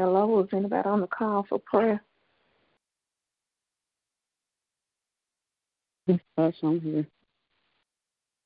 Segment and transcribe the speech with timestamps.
[0.00, 2.02] Hello, is anybody on the call for prayer?
[6.06, 7.06] Yes, I'm here.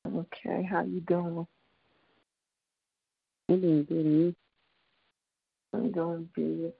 [0.04, 1.47] Okay, how you doing?
[3.48, 4.34] I'm doing good, and you?
[5.72, 6.72] I'm doing good.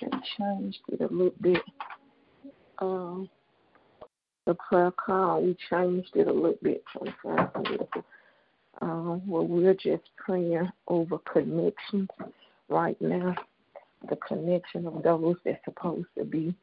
[0.00, 1.60] I changed it a little bit.
[2.78, 3.28] Um,
[4.46, 7.14] the prayer call, we changed it a little bit from.
[8.80, 12.08] Um, well, we're just praying over connections
[12.70, 13.34] right now.
[14.08, 16.54] The connection of those that's supposed to be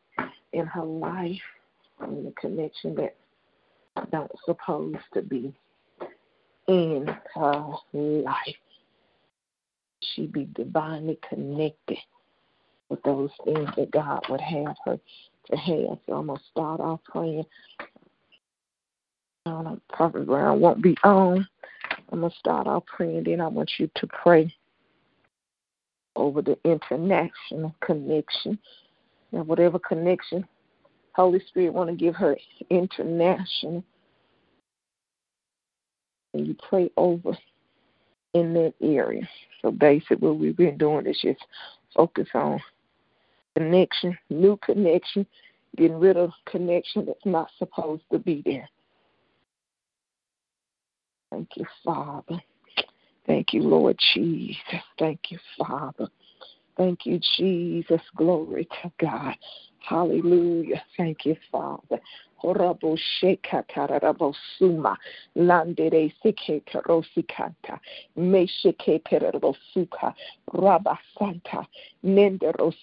[0.53, 1.41] in her life
[1.99, 3.15] and the connection that
[4.11, 5.53] don't supposed to be
[6.67, 8.55] in her life.
[10.01, 11.97] She be divinely connected
[12.89, 14.99] with those things that God would have her
[15.49, 15.99] to have.
[16.05, 17.45] So I'm gonna start off praying.
[19.89, 21.47] Prophet Brown won't be on.
[22.11, 23.23] I'm gonna start off praying.
[23.25, 24.53] Then I want you to pray
[26.19, 28.59] over the international connection.
[29.31, 30.47] Now, whatever connection
[31.19, 32.37] Holy Spirit want to give her
[32.69, 33.83] international,
[36.33, 37.37] and you pray over
[38.33, 39.27] in that area.
[39.61, 41.41] So basically, what we've been doing is just
[41.93, 42.61] focus on
[43.57, 45.25] connection, new connection,
[45.75, 48.69] getting rid of connection that's not supposed to be there.
[51.31, 52.41] Thank you, Father.
[53.25, 54.81] Thank you, Lord Jesus.
[54.97, 56.07] Thank you, Father.
[56.77, 58.01] Thank you, Jesus.
[58.15, 59.35] Glory to God.
[59.79, 60.81] Hallelujah.
[60.97, 61.99] Thank you, Father.
[62.43, 64.97] Horabo shekatarabo suma.
[65.35, 67.03] Landere sike terabo
[69.73, 70.13] suka.
[71.17, 71.67] Santa.
[72.03, 72.73] Nendero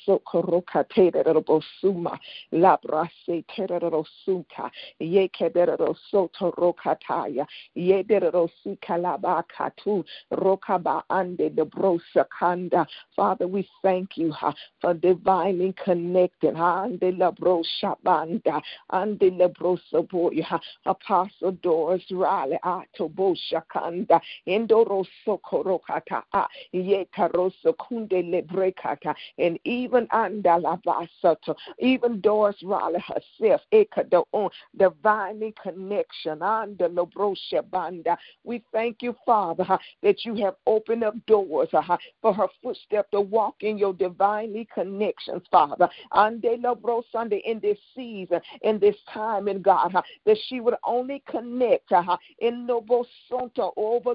[0.85, 2.19] terabo suma.
[2.53, 4.70] Labrase terabo suka.
[5.00, 7.47] Yekebero soto rokataya.
[7.75, 10.05] Ye dero sika labakatu.
[10.32, 12.87] Rokaba ande de brosakanda.
[13.14, 16.55] Father, we thank you ha, for divinely connecting.
[16.55, 18.61] Ha, ande la broshabanda.
[18.91, 20.61] Ande la brosaboya.
[20.87, 22.59] Apostle Doris Riley.
[22.63, 24.21] Ah, Atobo shakanda.
[24.47, 26.23] Endoro sokorokata.
[26.33, 29.15] Ah, Ye karoso kunde lebrekata.
[29.39, 31.55] And even andalabasato.
[31.79, 33.61] Even Doris Riley herself.
[33.73, 36.41] Ekado on divinely connection.
[36.41, 38.17] Ande la broshabanda.
[38.45, 41.69] We thank you, Father, that you have opened up doors
[42.23, 45.89] for her footstep to walk in your divinely connections, Father.
[46.13, 49.94] Ande Lobro Sunday in this season, in this time, in God,
[50.25, 51.93] that she would only connect
[52.38, 54.15] in Nobo Sonto over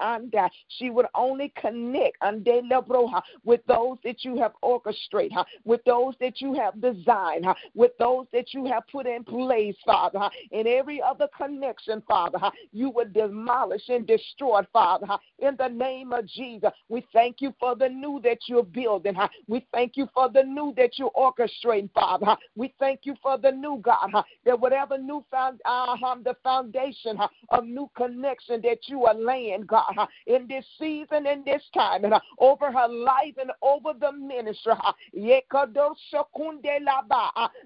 [0.00, 0.34] and
[0.68, 6.40] she would only connect Ande Lobro with those that you have orchestrated, with those that
[6.40, 10.28] you have designed, with those that you have put in place, Father.
[10.50, 12.38] In every other connection, Father,
[12.72, 15.06] you would demolish and destroy, Father.
[15.38, 19.14] In the name of Jesus, we thank you for the new that you're building.
[19.46, 22.36] We thank you for the new that you're orchestrating, Father.
[22.56, 24.10] We thank you for the new, God,
[24.44, 29.62] that whatever new found, uh, the foundation uh, of new connection that you are laying,
[29.62, 34.12] God, uh, in this season, in this time, and over her life and over the
[34.12, 34.72] ministry.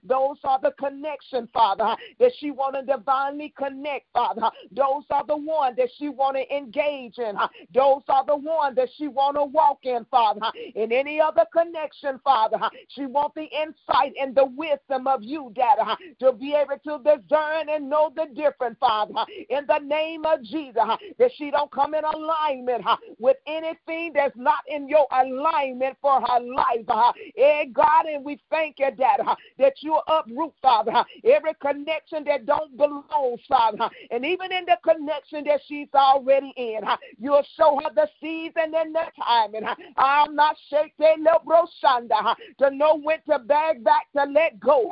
[0.04, 4.50] Those are the connection, Father, that she want to divinely connect, Father.
[4.72, 7.36] Those are the ones that she want to engage in.
[7.75, 10.40] Those are the ones that she want to walk in, Father.
[10.75, 12.58] In any other connection, Father,
[12.88, 15.78] she want the insight and the wisdom of you, Dad,
[16.20, 19.15] to be able to discern and know the difference, Father.
[19.49, 20.82] In the name of Jesus,
[21.19, 22.85] that she don't come in alignment
[23.19, 27.12] with anything that's not in your alignment for her life.
[27.35, 29.20] Hey, eh, God, and we thank you, Dad,
[29.59, 35.44] that you uproot, Father, every connection that don't belong, Father, and even in the connection
[35.44, 36.81] that she's already in.
[37.19, 39.64] You'll show her the season and the timing.
[39.97, 44.91] I'm not shaking no broshanda to know when to bag back to let go.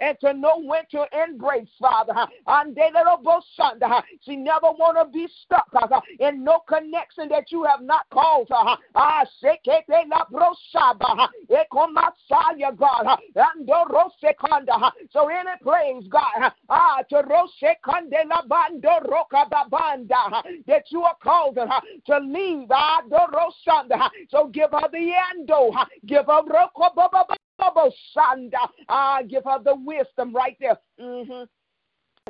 [0.00, 2.14] And to know when to embrace, Father.
[4.24, 5.68] She never want to be stuck
[6.18, 8.76] in no connection that you have not called her.
[8.94, 11.28] Ah, shake it, la broshaba.
[11.50, 13.18] Ekomasaya, God.
[15.10, 17.52] So any place, God, ah, to rose
[17.84, 22.68] kande la bando roka babanda that you are called to leave.
[22.70, 23.02] Ah,
[24.30, 25.72] so give her the endo,
[26.06, 26.42] give her.
[28.88, 30.78] Ah, give her the wisdom right there.
[31.00, 31.44] Mm-hmm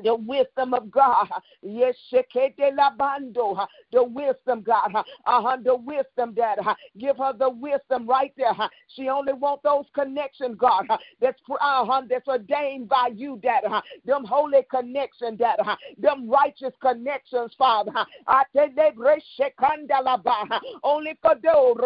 [0.02, 1.28] the wisdom of God.
[1.62, 3.56] Yes, she kete la bando.
[3.92, 4.92] the wisdom, God.
[4.94, 6.58] Uh-huh, the wisdom, Dad.
[6.98, 8.52] Give her the wisdom right there.
[8.94, 10.86] She only wants those connections, God.
[11.20, 13.62] That's uh-huh, that's ordained by you, Dad.
[14.04, 15.58] Them holy connections, Dad.
[15.98, 17.92] Them righteous connections, Father.
[20.82, 21.76] Only for those,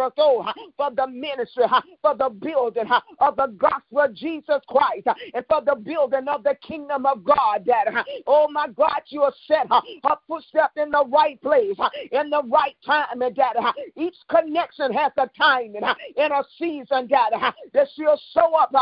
[0.76, 1.64] for the ministry,
[2.00, 2.88] for the building
[3.18, 7.64] of the gospel of Jesus Christ, and for the building of the kingdom of God,
[7.64, 8.01] Dad.
[8.26, 11.76] Oh my God, you have set her, footstep in the right place,
[12.10, 17.54] in the right time, and that each connection has a time and a season, that
[17.72, 18.72] that she'll show up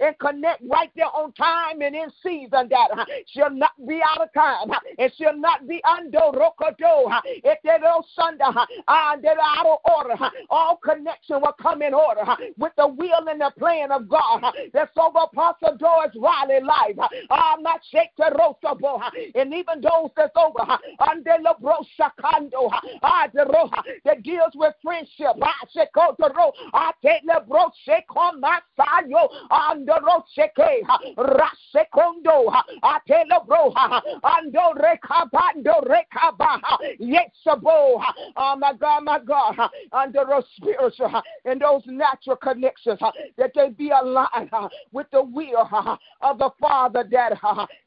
[0.00, 4.32] and connect right there on time and in season, that she'll not be out of
[4.32, 7.20] time and she'll not be under rokodo.
[7.24, 8.40] If they don't and
[8.88, 10.16] ah, they're out of order,
[10.50, 12.24] all connection will come in order
[12.56, 16.96] with the will and the plan of God that's over Apostle Doris Riley life.
[16.98, 18.32] I'm ah, not shake the
[19.34, 20.78] and even those that's over
[21.10, 22.70] under the broshakando
[23.02, 23.28] ah,
[24.04, 25.36] that deals with friendship.
[25.42, 25.52] I
[27.02, 32.52] take the broshekon masayo under rosheke eh, rasekondo.
[32.82, 36.60] I tell the bro ando rekabando rekaba
[36.98, 37.30] yes.
[37.46, 39.56] Oh my God, my God,
[39.92, 42.98] under those spiritual and those natural connections
[43.36, 44.50] that they be aligned
[44.92, 45.68] with the will
[46.20, 47.38] of the Father that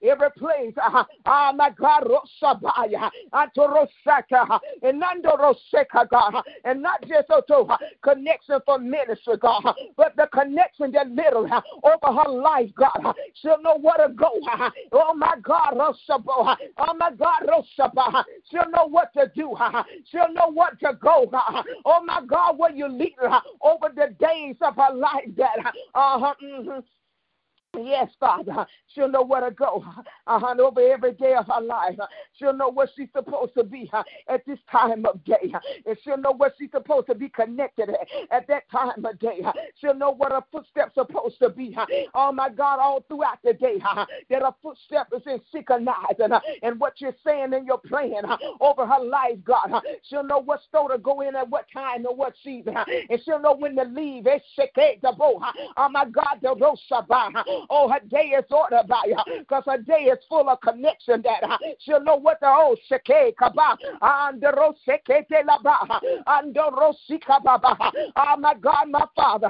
[0.03, 1.03] every place Uh-huh.
[1.25, 7.77] Ah, my God, Rosabaya, ah, Antorosaka, ah, and Nandoroseka, God, ah, and not just to
[8.01, 9.63] connection for ministry, God,
[9.95, 14.31] but the connection that little over her life, God, she'll know where to go.
[14.91, 19.55] Oh, my God, Rosabo, oh, my God, Rosaba, oh, she'll know what to do.
[20.11, 21.29] She'll know what to go.
[21.85, 26.33] Oh, my God, where you lead her over the days of her life, that uh-huh,
[26.43, 26.79] mm-hmm
[27.77, 28.65] Yes, Father.
[28.93, 29.83] She'll know where to go.
[30.25, 30.55] Uh-huh.
[30.59, 31.97] Over every day of her life.
[32.37, 35.53] She'll know where she's supposed to be uh, at this time of day.
[35.85, 37.89] And she'll know where she's supposed to be connected
[38.31, 39.41] at that time of day.
[39.79, 41.75] She'll know what her footsteps are supposed to be.
[41.77, 43.77] Uh, oh, my God, all throughout the day.
[43.83, 48.21] Uh-huh, that her footsteps is in synchronized uh-huh, and what you're saying and you're praying
[48.23, 49.81] uh-huh, over her life, God.
[50.09, 52.75] She'll know what store to go in at what time and what season.
[53.09, 54.25] And she'll know when to leave.
[54.27, 57.66] Oh, my God, the Roshabah.
[57.69, 61.41] Oh, her day is ordered by you because her day is full of connection that
[61.79, 67.77] she'll know what the oh sheke kaba and the rosekete laba and the rosika baba.
[68.15, 69.49] Oh my God, my Father.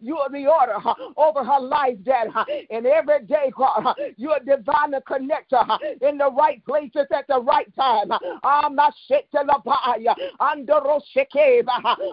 [0.00, 0.78] You are the order
[1.16, 2.28] over her life, Dad,
[2.70, 7.74] and every day, God, you are divine connector in the right places at the right
[7.74, 8.10] time.
[8.42, 8.68] Ah,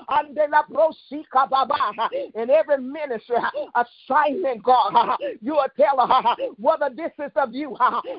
[0.09, 1.91] and the labrosika baba
[2.35, 3.37] in every ministry
[3.75, 5.17] assignment, God.
[5.41, 7.75] You will tell her whether this is of you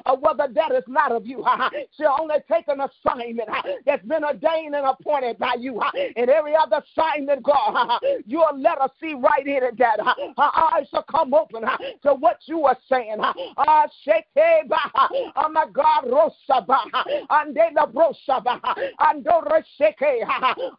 [0.07, 1.45] or whether that is not of you.
[1.97, 3.49] She'll only take an assignment
[3.87, 5.81] that's been ordained and appointed by you.
[6.17, 10.87] And every other assignment, God, you'll let her see right in it that her eyes
[10.93, 11.63] will come open
[12.03, 13.17] to what you are saying.
[13.21, 13.87] Ah,
[15.37, 16.79] oh my God, Rosaba,
[17.31, 18.61] and la Brosaba,
[19.01, 20.25] and Reseke,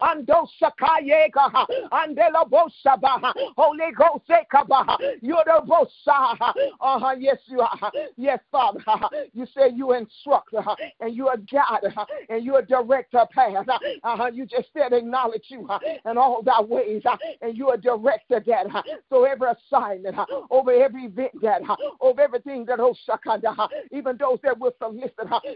[0.02, 3.15] and Sakayega, and la Bosaba,
[3.58, 6.36] Holy Ghost, uh, you're the Bosa.
[6.80, 7.92] Uh-huh, yes, you are.
[8.18, 8.80] Yes, Father.
[8.88, 11.94] Uh, you say you instruct uh, and you are God
[12.30, 13.66] and you are director path.
[14.04, 15.68] Uh-huh, you just said acknowledge you
[16.06, 17.04] and all thy ways
[17.42, 18.68] and you are director, Dad.
[19.10, 20.16] So every assignment
[20.50, 21.62] over every event, that
[22.02, 25.14] over everything that oh, Oshakanda, even those that will solicit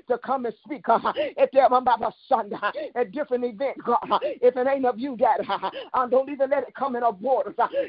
[0.08, 1.88] to come and speak at their um,
[2.28, 2.58] Sunday
[2.96, 4.00] at different event, God.
[4.24, 5.42] If it ain't of you, Dad,
[6.10, 7.14] don't even let it come in our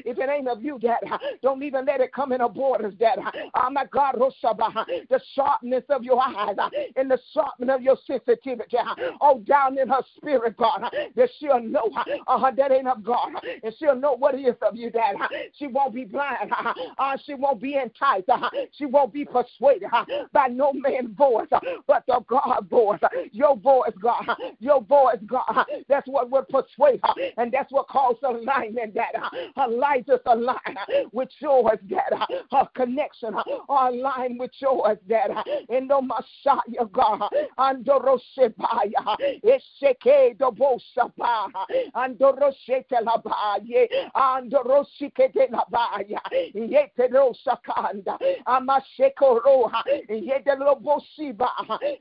[0.05, 0.99] If it ain't of you, Dad,
[1.41, 3.19] don't even let it come in our borders, Dad.
[3.55, 6.55] Oh my God, the sharpness of your eyes
[6.95, 8.77] and the sharpness of your sensitivity.
[9.21, 10.81] Oh, down in her spirit, God,
[11.15, 11.89] that she'll know
[12.27, 13.31] uh, that ain't of God.
[13.63, 15.15] And she'll know what is of you, Dad.
[15.57, 16.51] She won't be blind.
[16.97, 18.29] Uh, she won't be enticed.
[18.29, 22.99] Uh, she won't be persuaded uh, by no man's voice, uh, but the God voice.
[23.31, 24.25] Your voice, God.
[24.59, 25.65] Your voice, God.
[25.87, 27.13] That's what will persuade her.
[27.37, 29.15] And that's what causes alignment, Dad.
[29.55, 30.77] Her life is aligned
[31.11, 32.13] with yours, Dad.
[32.51, 33.35] Her connection
[33.69, 35.31] are aligned with yours, Dad.
[35.69, 37.29] In the Messiah, God.
[37.57, 39.17] Andoroshebaya.
[39.43, 41.51] Esheke dobosaba.
[41.95, 43.87] Andoroshete labaye.
[44.15, 46.19] Andoroshikete labaya.
[46.55, 48.17] Yeterosakanda.
[48.47, 49.83] Amashekoroha.
[50.09, 50.09] Yeteloboshiba.
[50.09, 51.49] And yet a little boshiba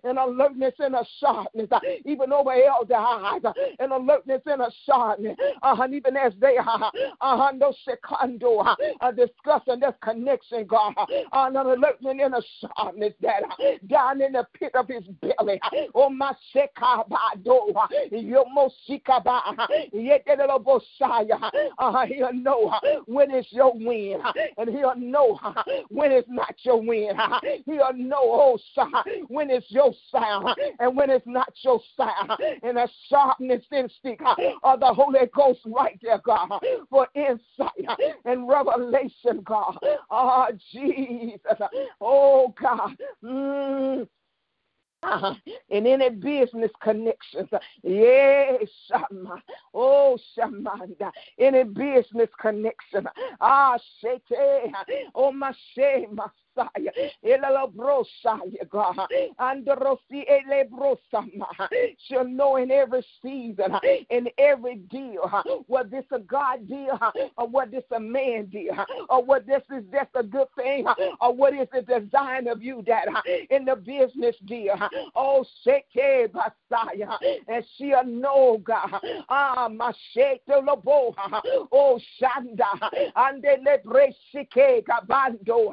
[0.04, 1.68] and alertness and a sharpness.
[2.04, 3.42] Even over eyes.
[3.78, 5.36] And alertness and a sharpness.
[5.62, 6.92] Uh, even as they are.
[7.20, 8.76] Uh, no secando.
[9.00, 10.94] Uh, discussing this connection, God.
[10.98, 15.60] Uh, an alertness and a sharpness that uh, down in the pit of his belly.
[15.62, 17.74] Uh, oh, my sekabado.
[17.74, 19.40] Uh, Yomosikaba.
[19.94, 21.50] Yetelobosaya.
[21.78, 22.72] Uh, he'll know
[23.06, 24.20] when it's your win.
[24.58, 25.38] And he'll know
[25.88, 27.10] when it's not your win.
[27.66, 28.58] He'll know, oh,
[29.28, 32.32] when it's your sound and when it's not your sound.
[32.62, 34.22] And the sharpness instinct
[34.62, 36.48] of the Holy Ghost right there, God,
[36.88, 39.78] for insight and revelation, God.
[40.10, 41.40] Oh, Jesus.
[42.00, 42.96] Oh, God.
[43.24, 44.08] Mm.
[45.02, 45.34] Uh,
[45.70, 47.48] in any business connections.
[47.82, 49.42] Yes, Shama.
[49.72, 51.10] Oh, Shamanda.
[51.38, 53.08] Any business connection.
[53.40, 54.72] Ah, Shete.
[55.14, 56.90] Oh, my shame, my Messiah.
[57.24, 58.96] Elelabroshaya, God.
[59.40, 61.46] Androsi elebrosama.
[62.06, 63.76] She'll know in every season,
[64.10, 65.28] in every deal,
[65.66, 66.98] what this a God deal,
[67.36, 68.74] or what this a man deal,
[69.08, 70.86] or what this is just a good thing,
[71.20, 73.08] or what is the design of you, Dad,
[73.50, 74.74] in the business deal.
[75.14, 77.16] Oh, Sheke Messiah.
[77.48, 79.00] And she'll know, God.
[79.28, 81.14] Ah, Mashete Lobo.
[81.72, 82.66] Oh, Shanda.
[83.16, 85.72] And the Lebreshike Gabando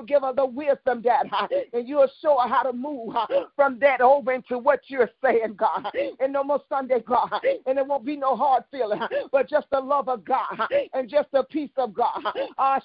[0.00, 1.30] you'll give her the wisdom, Dad,
[1.72, 3.14] and you'll show her how to move
[3.56, 5.90] from that over into what you're saying, God.
[6.20, 7.30] And no more Sunday, God.
[7.66, 9.00] And it won't be no hard feeling,
[9.32, 12.22] but just the love of God and just the peace of God.
[12.58, 12.80] Ah,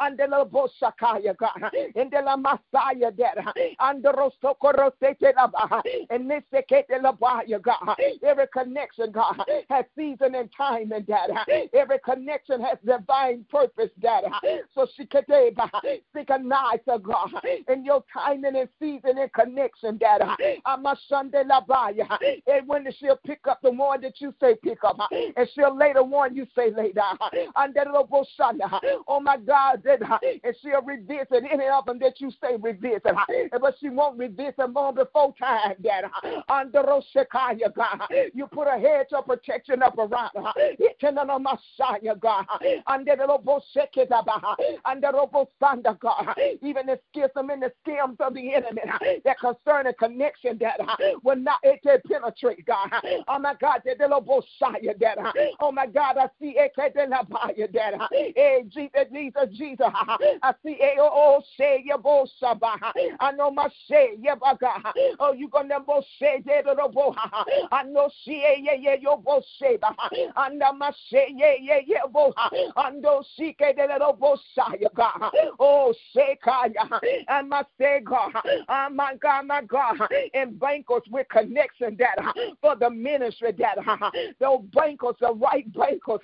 [0.00, 1.72] and the love Shakaya, God.
[1.94, 3.38] And the Messiah, Dad.
[3.80, 5.32] And the Rosokorosete,
[6.10, 6.42] and this
[7.58, 7.96] God.
[8.24, 11.30] Every connection, God, has season and time, and Dad.
[11.74, 14.24] Every connection has divine purpose, Dad.
[14.74, 15.26] So she could
[16.14, 17.30] synchronize, God,
[17.68, 20.22] in your timing and season and connection, Dad.
[20.66, 22.06] I'm a Sunday labaya.
[22.46, 26.02] And when she'll pick up the one that you say pick up, and she'll later
[26.02, 27.02] one you say later.
[27.74, 28.26] That little
[29.08, 33.02] Oh my God, and she'll revisit any of them that you say revisit.
[33.04, 36.04] But she won't revisit more before time, Dad.
[36.48, 38.00] Under Roshekaya, God.
[38.34, 40.52] You put a hedge of protection up around her.
[42.86, 44.56] Under the Robo Sheketabaha.
[44.84, 46.34] Under Robo Sanda, God.
[46.62, 48.82] Even the schism and the schemes of the enemy
[49.24, 50.78] that concern a connection that
[51.22, 52.90] will not it penetrate, God.
[53.28, 55.18] Oh my God, the Robo Shaya, that.
[55.60, 58.08] Oh my God, I see Eketelabaya, that.
[58.12, 59.88] Hey, Jesus, Jesus, Jesus.
[60.42, 62.76] I see AOO say Yabosaba.
[63.20, 64.92] I know my say Yabaga.
[65.18, 65.78] Oh, you gonna
[66.18, 67.14] say the Robo.
[67.72, 69.94] I know see yeah, yeah, yo bo sheba.
[70.36, 72.32] And my say yeah, yeah, yeah, bo.
[72.76, 75.29] And those seek the Robo Shaya, God.
[75.62, 76.70] Oh, say Kaya.
[77.28, 77.64] And my
[78.04, 78.32] God.
[78.34, 79.96] Oh uh, my God, my God.
[80.34, 85.70] And banquets with connection that uh, for the ministry that uh, those banquets, the right
[85.72, 86.20] bankers,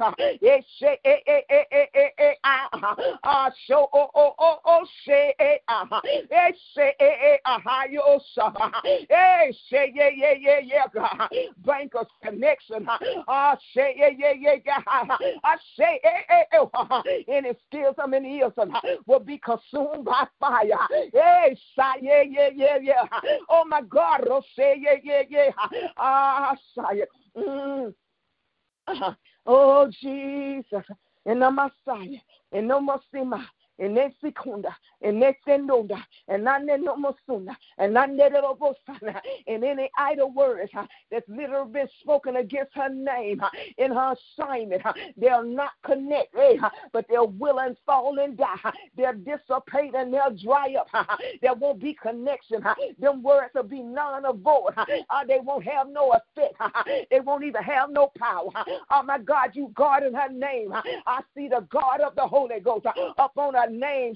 [3.66, 4.86] show oh oh oh oh
[5.38, 7.84] eh, ah eh say eh, eh, ah,
[9.94, 11.28] yeah yeah yeah yeah
[11.64, 12.86] banquets connection
[13.28, 17.94] ah say yeah yeah yeah yeah ah, I say eh eh eh and it still
[17.96, 18.52] some in the ears
[19.06, 20.66] will be consumed by fire
[21.12, 24.26] say yeah yeah yeah yeah oh my God
[24.56, 25.50] say yeah yeah yeah
[25.96, 27.04] ah say
[27.36, 27.94] mm.
[28.86, 29.14] uh-huh.
[29.46, 30.84] Oh, Jesus.
[31.24, 32.18] And the Messiah.
[32.52, 33.44] And no Mosima
[33.78, 36.46] and then secunda, and then sendonda, and
[39.64, 44.84] any idle words uh, that's literally been spoken against her name uh, in her assignment,
[44.84, 46.34] uh, they'll not connect,
[46.92, 48.72] but they'll will and fall and die.
[48.96, 50.88] They'll dissipate and they'll dry up.
[51.42, 52.62] There won't be connection.
[52.98, 54.74] Them words will be non void.
[55.26, 56.54] They won't have no effect.
[57.10, 58.50] They won't even have no power.
[58.90, 60.72] Oh my God, you God in her name.
[60.72, 64.14] I see the God of the Holy Ghost up on her name,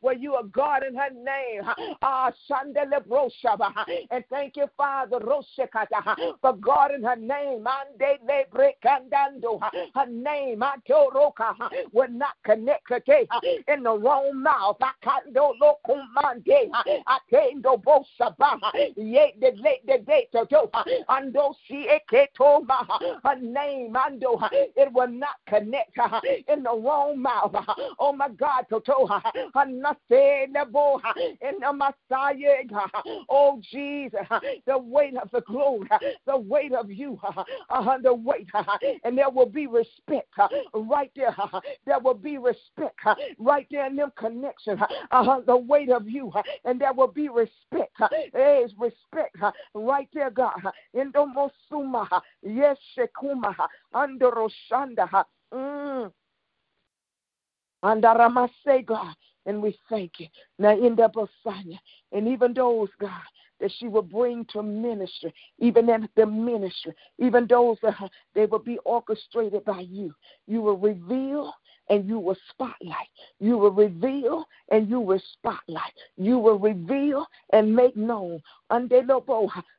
[0.00, 1.62] where you are God in her name.
[2.02, 2.32] Ah,
[4.10, 5.20] and thank you, Father,
[6.40, 7.66] for God in her name.
[9.94, 10.62] Her name,
[11.92, 12.90] will not connect
[13.68, 14.76] in the wrong mouth.
[14.80, 16.70] I can't do lokumande.
[17.06, 18.58] I can't do bosaba.
[18.96, 20.70] Yet the late the date to do.
[21.68, 22.86] Si eketoma.
[23.24, 24.48] Her name, ando.
[24.52, 25.98] It will not connect
[26.48, 27.54] in the wrong mouth.
[27.98, 29.22] Oh my God, Totoha,
[29.54, 31.00] Hanasebo,
[31.40, 32.90] in the
[33.28, 34.26] oh Jesus,
[34.66, 35.88] the weight of the glory,
[36.26, 37.18] the weight of you,
[38.02, 38.48] the weight,
[39.04, 40.32] and there will be respect
[40.74, 41.34] right there.
[41.86, 42.98] There will be respect
[43.38, 44.78] right there in them connection,
[45.10, 46.32] the weight of you,
[46.64, 47.96] and there will be respect.
[48.32, 49.36] There is respect
[49.74, 50.60] right there, God.
[50.94, 52.08] In the Mosuma,
[52.42, 53.54] yes, Shekuma,
[53.92, 55.24] under Roshanda.
[55.52, 56.12] Mm.
[57.84, 59.14] Andaramase, God.
[59.46, 60.26] And we thank you.
[60.58, 61.78] Now in the Bosanya.
[62.12, 63.10] And even those, God,
[63.60, 67.94] that she will bring to ministry, even in the ministry, even those that
[68.34, 70.14] they will be orchestrated by you.
[70.46, 71.52] You will reveal
[71.88, 73.08] and you will spotlight.
[73.40, 75.92] You will reveal and you will spotlight.
[76.16, 78.40] You will reveal and make known.
[78.70, 79.02] Under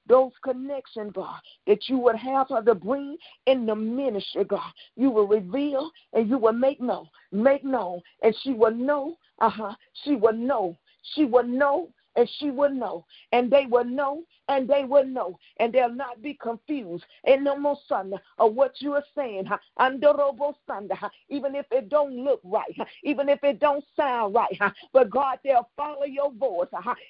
[0.07, 4.71] those connections, God, that you would have her to bring in the ministry, God.
[4.95, 9.49] You will reveal and you will make known, make known, and she will know, uh
[9.49, 10.77] huh, she will know,
[11.13, 15.39] she will know and she will know, and they will know, and they will know,
[15.57, 17.05] and they'll not be confused.
[17.25, 19.45] And no more son of what you are saying,
[21.29, 24.59] even if it don't look right, even if it don't sound right,
[24.93, 26.67] but God, they'll follow your voice,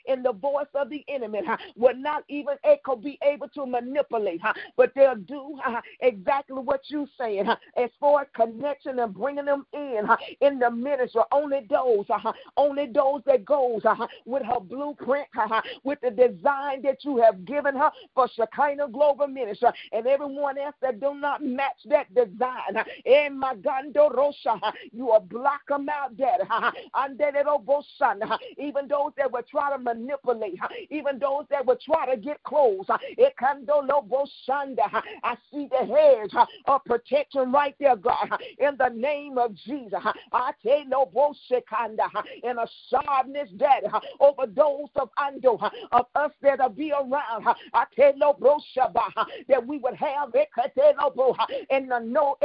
[0.08, 1.42] and the voice of the enemy
[1.76, 4.42] will not even echo be able to manipulate,
[4.78, 5.60] but they'll do
[6.02, 10.08] exactly what you're saying as far as connection and bringing them in
[10.42, 11.22] in the ministry.
[11.32, 16.82] Only those, uh-huh, only those that goes uh-huh, with her blueprint, uh-huh, with the design
[16.84, 21.44] that you have given her for Shekinah Global Ministry and everyone else that do not
[21.44, 22.84] match that design.
[23.06, 24.60] In my Rosha,
[24.92, 26.44] you will block them out, Daddy.
[28.58, 30.60] Even those that will try to manipulate,
[30.90, 32.86] even those that will try to get close.
[32.90, 33.30] Eh,
[35.24, 38.30] I see the hedge of protection right there, God.
[38.60, 40.00] In the name of Jesus,
[40.32, 41.06] I tell no
[42.44, 43.88] in a sharpness, Daddy,
[44.20, 45.60] over those of Ando,
[45.92, 47.15] of us that'll be around.
[47.74, 48.36] I tell no
[49.48, 50.50] that we would have it
[51.70, 52.36] in the no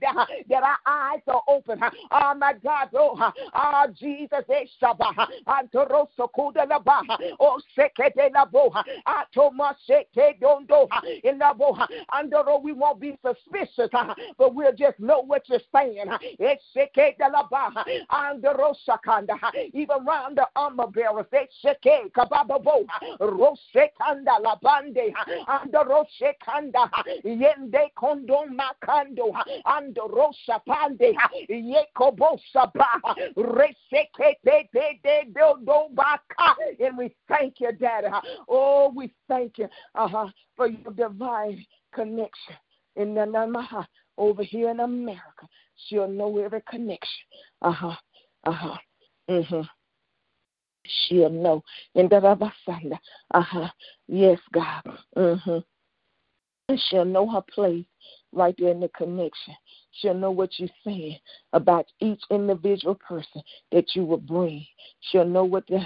[0.00, 1.80] there, that our eyes are open.
[2.10, 7.02] Oh my God, oh, oh Jesus, eh, shabaha, Antorosakuda laba,
[7.40, 10.88] oh sekete la boha, atoma seke dondo
[11.24, 11.86] in la boha.
[12.14, 13.90] Andoro, we won't be suspicious,
[14.38, 16.06] but we'll just know what you're saying.
[16.40, 19.38] Eh, sekete la baha, andoro sakanda,
[19.72, 25.12] even round the armor bearers, they seke kababa boha, rosekanda la bande,
[25.48, 26.90] andoro sekanda,
[27.24, 29.32] yende kondo makando,
[29.66, 31.14] andoro sapande,
[31.48, 33.00] yekobo saba,
[33.36, 38.08] resekete de de do do baka, and we thank you, Daddy.
[38.48, 42.56] Oh, we thank you uh-huh, for your divine connection
[42.96, 43.86] in the Namaha
[44.18, 45.48] over here in America.
[45.86, 47.24] She'll know every connection.
[47.60, 47.96] Uh huh.
[48.44, 48.76] Uh huh.
[49.30, 49.62] Mm-hmm.
[50.84, 51.62] She'll know.
[51.94, 52.98] In the Rabasanda.
[53.32, 53.68] Uh huh.
[54.08, 54.82] Yes, God.
[55.16, 55.58] Mm-hmm.
[56.68, 57.84] And she'll know her place
[58.32, 59.54] right there in the connection.
[59.92, 61.18] She'll know what you're saying
[61.52, 63.42] about each individual person
[63.72, 64.64] that you will bring.
[65.00, 65.80] She'll know what the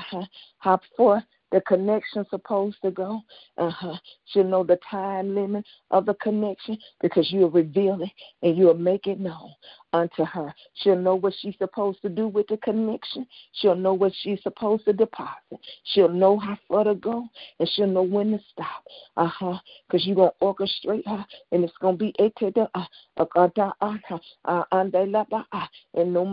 [0.58, 3.20] how for the connection supposed to go.
[3.56, 3.96] Uh-huh.
[4.26, 8.10] She'll know the time limit of the connection because you'll reveal it
[8.42, 9.52] and you'll make it known
[9.96, 10.54] unto her.
[10.74, 13.26] She'll know what she's supposed to do with the connection.
[13.52, 15.58] She'll know what she's supposed to deposit.
[15.84, 17.26] She'll know how far to go
[17.58, 18.84] and she'll know when to stop.
[19.16, 19.58] Uh huh.
[19.88, 22.14] Because you're going to orchestrate her and it's going to be
[23.18, 26.24] and la ba a and no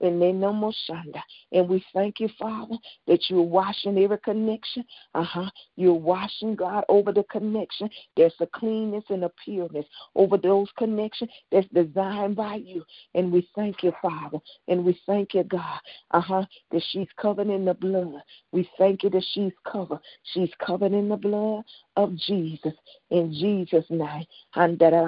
[0.00, 1.22] and no moshanda.
[1.52, 4.84] And we thank you, Father, that you're washing every connection.
[5.14, 5.50] Uh huh.
[5.76, 7.88] You're washing, God, over the connection.
[8.16, 12.84] There's a cleanness and a pureness over those connections that's designed by you.
[13.14, 14.38] And we thank you, Father.
[14.66, 15.78] And we thank you, God,
[16.10, 18.20] uh huh, that she's covered in the blood.
[18.50, 20.00] We thank you that she's covered.
[20.32, 21.62] She's covered in the blood
[21.96, 22.72] of Jesus.
[23.10, 24.24] In Jesus' name.
[24.56, 25.02] And as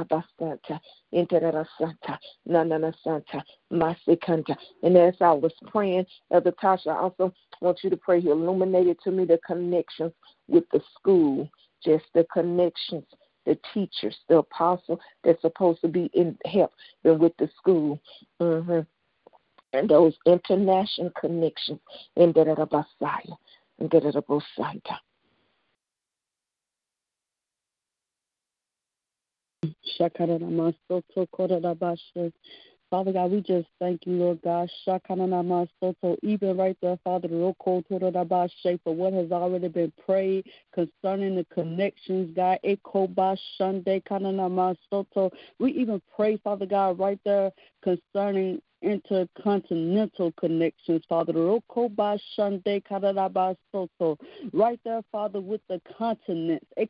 [5.21, 8.21] I was praying, Elder Tasha, I also want you to pray.
[8.21, 10.13] He illuminated to me the connections
[10.47, 11.51] with the school,
[11.85, 13.05] just the connections
[13.47, 18.01] the teachers, the apostle that's supposed to be in help with the school.
[18.41, 18.81] Mm-hmm.
[19.73, 21.81] And those international connections
[22.17, 23.37] in the Basaya,
[23.79, 24.99] in the Bosanta.
[29.99, 32.33] Shakara Masoto Korabasha.
[32.95, 34.71] Father God, we just thank you, Lord God.
[34.87, 41.45] Shakananamasoto, even right there, Father, Roko Torabashe, for what has already been prayed concerning the
[41.53, 42.61] connections, God.
[42.65, 45.33] Ekoba Shande Kananamasoto.
[45.59, 47.51] We even pray, Father God, right there
[47.83, 51.33] concerning intercontinental connections, Father.
[54.53, 56.67] Right there, Father, with the continents.
[56.77, 56.87] The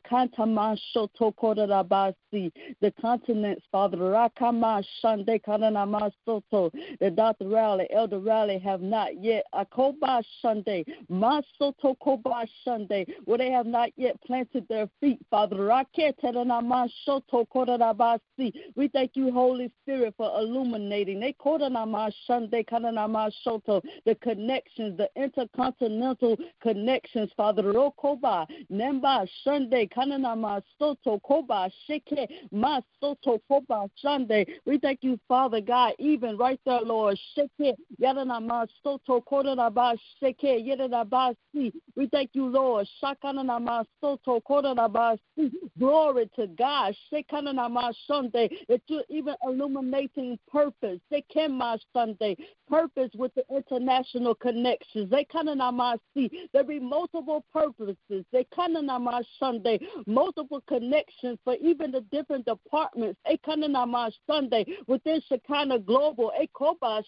[2.99, 3.97] continents, Father.
[6.99, 7.47] The Dr.
[7.47, 9.45] Raleigh, Elder Raleigh have not yet.
[9.53, 11.95] Uh, Akoba Shande, Masoto
[12.65, 15.55] Shande, where they have not yet planted their feet, Father.
[18.75, 21.19] We thank you, Holy Spirit, for illuminating.
[21.19, 21.33] They
[24.05, 33.89] the connections, the intercontinental connections, Father Rokoba, Nemba Shande, Kananama Soto Koba, Sheke, Masoto Koba
[34.03, 34.45] Shande.
[34.65, 37.17] We thank you, Father God, even right there, Lord.
[37.37, 41.73] Sheke, Yadanama Soto Kodanaba Sheke, Yadanaba Si.
[41.95, 42.87] We thank you, Lord.
[43.01, 45.51] Shakananama Soto Kodanaba Si.
[45.77, 46.95] Glory to God.
[47.11, 50.99] Shekananama Shande, that you're even illuminating purpose.
[51.11, 52.05] Shekema Sunday.
[52.05, 52.37] Sunday.
[52.67, 55.09] Purpose with the international connections.
[55.09, 55.25] They
[56.13, 56.29] see.
[56.53, 58.25] There be multiple purposes.
[58.31, 58.45] They
[59.39, 59.79] Sunday.
[60.07, 63.19] Multiple connections for even the different departments.
[63.25, 63.37] They
[64.27, 66.31] Sunday within Shekinah Global.
[66.39, 67.03] Ekoba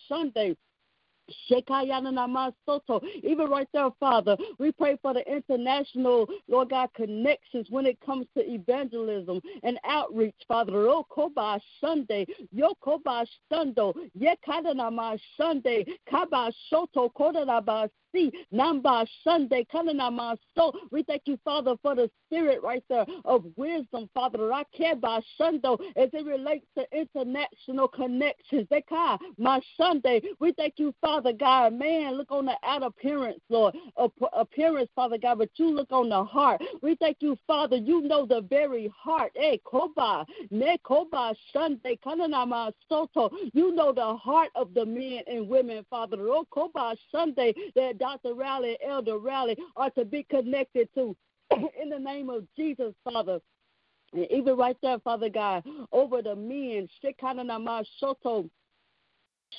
[1.50, 8.00] Sunday Even right there, Father, we pray for the international, Lord God, connections when it
[8.06, 10.72] comes to evangelism and outreach, Father.
[10.74, 18.32] Rokoba Sunday, Yokoba Stundo, Yekadanama Sunday, Kaba Soto Kodanaba see.
[18.54, 20.38] Namba Sunday, Kananama.
[20.56, 24.40] So we thank you, Father, for the spirit right there of wisdom, Father.
[24.40, 28.68] Rakeba Shundo, as it relates to international connections.
[28.72, 30.22] Deka, my Sunday.
[30.40, 31.74] We thank you, Father God.
[31.74, 33.76] Man, look on the out appearance, Lord.
[34.34, 36.62] Appearance, Father God, but you look on the heart.
[36.82, 37.78] We thank you, Father.
[37.78, 39.32] You know the very heart.
[39.36, 43.30] Hey, Koba, Ne Koba Sunday, Kananama Soto.
[43.54, 46.18] You know the heart of the men and women, Father.
[46.20, 48.34] Oh, Koba Sunday, that Dr.
[48.34, 51.16] Raleigh, Elder Raleigh are to be connected to.
[51.82, 53.40] In the name of Jesus, Father.
[54.14, 58.50] And even right there, Father God, over the men, Shekinah Soto,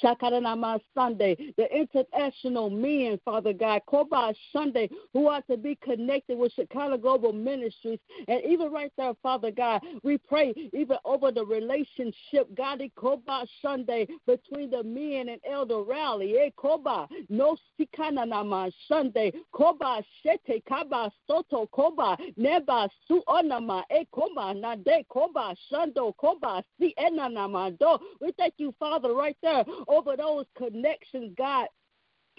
[0.02, 6.52] Shakaranama Sunday, the international men, Father God, Koba Sunday, who are to be connected with
[6.52, 7.98] Shekinah Global Ministries.
[8.26, 14.06] And even right there, Father God, we pray even over the relationship, God, Koba Sunday,
[14.26, 16.36] between the men and Elder Raleigh.
[16.38, 25.04] Eh, Koba, no Sikananama Sunday, Koba Shete, Kaba Soto, Koba, Neba Suonama, E Koba, Nade,
[25.08, 27.98] Koba, Shando, Koba, Si Enanama, Do.
[28.20, 31.68] We thank you, Father, right there over those connections, God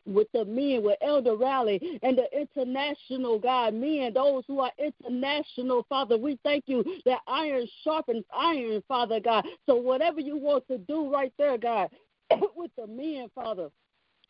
[0.06, 5.86] with the men, with Elder Raleigh and the international God, men, those who are international,
[5.90, 6.18] Father.
[6.18, 9.46] We thank you that iron sharpens iron, Father God.
[9.66, 11.90] So whatever you want to do right there, God,
[12.56, 13.70] with the men, Father.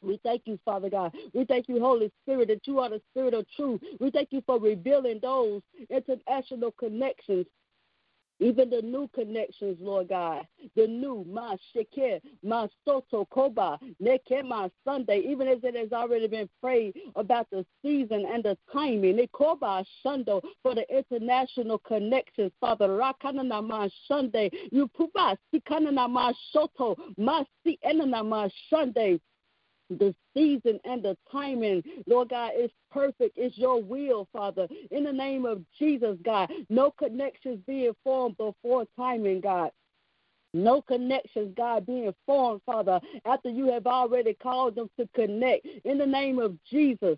[0.02, 1.14] We thank you, Father God.
[1.34, 3.82] We thank you, Holy Spirit, that you are the Spirit of truth.
[4.00, 7.46] We thank you for revealing those international connections
[8.40, 14.70] even the new connections, Lord God, the new Ma Shekeh, Ma Soto Koba, Neke Ma
[14.86, 19.84] Sunday, even as it has already been prayed about the season and the timing, Nekoba
[20.06, 27.44] Shundo for the international connections, Father Rakanana Ma Sunday, you Puba Sikanana Ma Soto, Ma
[27.64, 29.20] Si Enana Ma Sunday
[29.90, 33.38] the season and the timing, Lord God, is perfect.
[33.38, 34.68] It's your will, Father.
[34.92, 39.72] In the name of Jesus, God, no connections being formed before timing, God.
[40.54, 45.68] No connections, God, being formed, Father, after you have already called them to connect.
[45.86, 47.18] In the name of Jesus.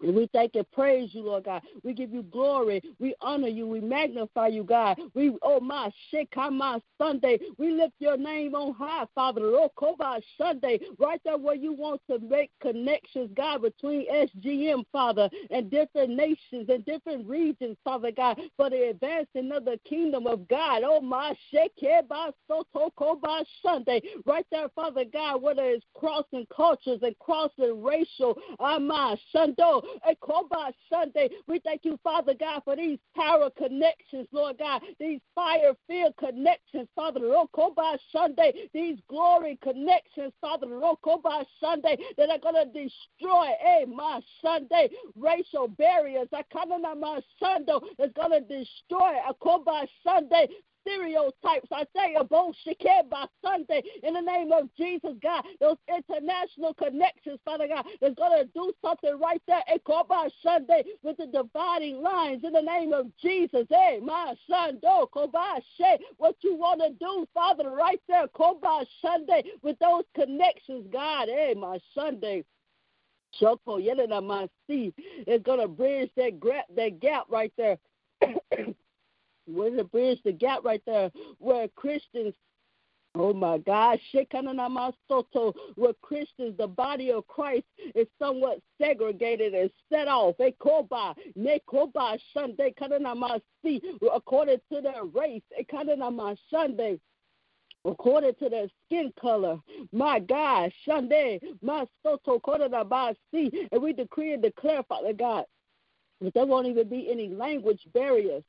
[0.00, 1.62] We thank and praise you, Lord God.
[1.82, 2.82] We give you glory.
[2.98, 3.66] We honor you.
[3.66, 4.98] We magnify you, God.
[5.14, 5.90] We, oh my,
[6.52, 7.38] my Sunday.
[7.58, 9.40] We lift your name on high, Father.
[9.40, 10.80] Rokoba Sunday.
[10.98, 16.68] Right there where you want to make connections, God, between SGM, Father, and different nations
[16.68, 20.82] and different regions, Father God, for the advancing of the kingdom of God.
[20.84, 24.00] Oh my, Shekeba eh, Sotokoba Sunday.
[24.24, 29.82] Right there, Father God, whether it's crossing cultures and crossing racial, ah, Ama Shundo.
[30.20, 31.28] Koba Sunday.
[31.46, 36.88] We thank you, Father God, for these power connections, Lord God, these fire field connections,
[36.94, 44.20] Father Rokoba Sunday, these glory connections, Father Rokoba Sunday, that are to destroy, hey, my
[44.42, 46.28] Sunday, racial barriers.
[46.32, 47.78] Akanana my Sunday
[48.18, 50.48] going to destroy a Koba Sunday
[50.88, 51.68] stereotypes.
[51.72, 52.78] I say a bullshit
[53.10, 55.44] by Sunday in the name of Jesus, God.
[55.60, 60.84] Those international connections, Father God, that's going to do something right there at Koba Sunday
[61.02, 63.66] with the dividing lines in the name of Jesus.
[63.68, 65.56] Hey, my son, do Koba
[66.16, 71.28] what you want to do, Father, right there, Koba Sunday with those connections, God.
[71.28, 72.44] Hey, my Sunday.
[73.38, 74.92] Shoko Yelena Masi
[75.26, 77.76] is gonna bridge that gap that gap right there
[79.48, 82.34] where the bridge the gap right there where Christians
[83.14, 90.06] Oh my God, Shekananamasoto, where Christians, the body of Christ, is somewhat segregated and set
[90.06, 90.36] off.
[90.38, 93.80] They Ekoba, Nekoba, Sunday, Kananamasi,
[94.14, 95.42] according to their race,
[96.48, 97.00] Sunday
[97.84, 99.58] according to their skin color.
[99.92, 102.40] My God, Sunday, my soto,
[103.32, 105.44] and we decree and declare, Father God,
[106.20, 108.42] that there won't even be any language barriers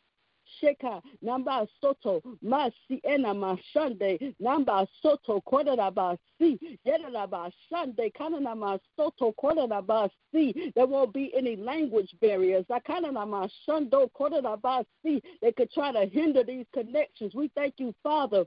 [0.62, 10.10] Sheka Namba Soto Masi Ena Mashande Namba Soto Koraba Si Yedaba Shande Kananama Soto Koraba
[10.34, 12.66] Si there won't be any language barriers.
[12.72, 17.34] Akananama Shando Koraba Si they could try to hinder these connections.
[17.36, 18.46] We thank you, Father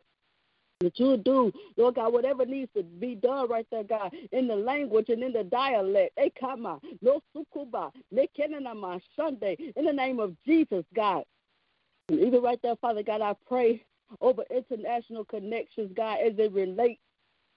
[0.81, 4.57] that you'll do, Lord God, whatever needs to be done right there, God, in the
[4.57, 6.19] language and in the dialect.
[6.19, 11.25] Ekama, no sukuba, nekenanama Sunday, in the name of Jesus, God.
[12.09, 13.85] And even right there, Father God, I pray
[14.21, 17.01] over international connections, God, as it relates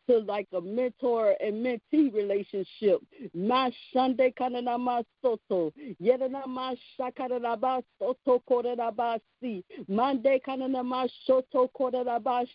[0.07, 3.01] to like a mentor and mentee relationship.
[3.33, 5.73] Ma shande kanana ma soto.
[6.01, 9.63] Yedana ma shakara ba soto kora ba si.
[9.87, 12.45] Mande kanana ma shoto kora ba.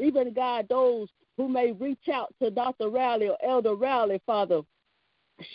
[0.00, 2.90] Even God, those who may reach out to Dr.
[2.90, 4.62] Rowley or Elder Rowley, Father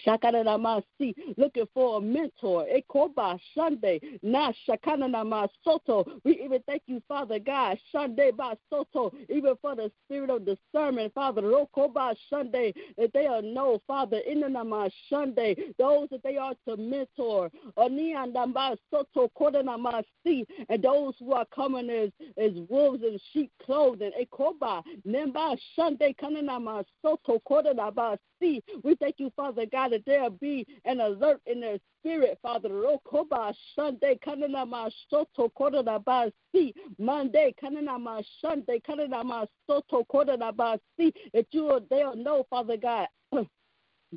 [0.06, 2.66] Shakaranamasi, looking for a mentor.
[2.66, 6.06] Ekoba Sunday, na Shakananama Soto.
[6.24, 11.14] We even thank you, Father God, Sunday by Soto, even for the spirit of discernment,
[11.14, 11.42] Father.
[11.42, 17.52] Rokoba Sunday, that they are know, Father, Inanama Sunday, those that they are to mentor.
[17.78, 24.12] Oniandamba Soto Kodanamasi, and those who are coming as, as wolves in sheep clothing.
[24.20, 28.18] Ekoba, Nemba Sunday, Kananama Soto Kodanabasi.
[28.84, 32.70] We thank you, Father God, that there be an alert in their spirit, Father.
[32.70, 41.80] Rokoba Sunday, Kananama Soto Kodanaba Si, Monday, Kananama Sunday, Kananama Soto Kodanaba Si, that you
[41.90, 43.08] they'll know, Father God,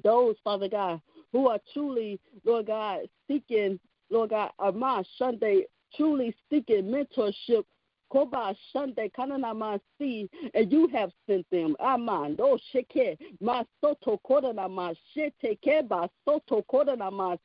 [0.04, 1.00] those, Father God,
[1.32, 5.64] who are truly, Lord God, seeking, Lord God, Ama Sunday,
[5.96, 7.64] truly seeking mentorship
[8.10, 11.76] Koba Sunday Kananamasi, and you have sent them.
[11.80, 17.38] Amando Sheke, Masoto Kodanama Shete Keba Soto Kodanamasi,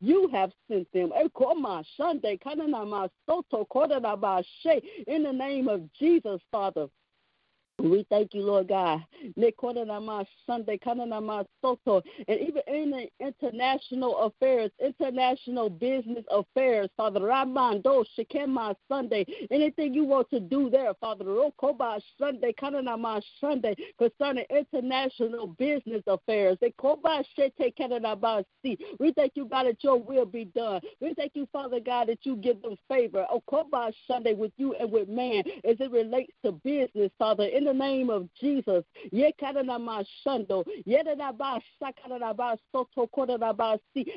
[0.00, 1.10] you have sent them.
[1.10, 6.88] Ekoma Sunday Kananama Soto Kodanaba She, in the name of Jesus, Father.
[7.82, 9.04] We thank you, Lord God.
[10.46, 10.78] Sunday,
[11.60, 19.92] Soto, and even in the international affairs, international business affairs, Father Ramando, Shekema Sunday, anything
[19.92, 26.56] you want to do there, Father Rokoba Sunday, Kananama Sunday, concerning international business affairs.
[26.60, 26.72] We
[29.12, 30.80] thank you, God, that your will be done.
[31.00, 33.26] We thank you, Father God, that you give them favor.
[33.30, 37.44] Oh, Okoba Sunday with you and with man as it relates to business, Father.
[37.44, 38.84] In in the name of Jesus.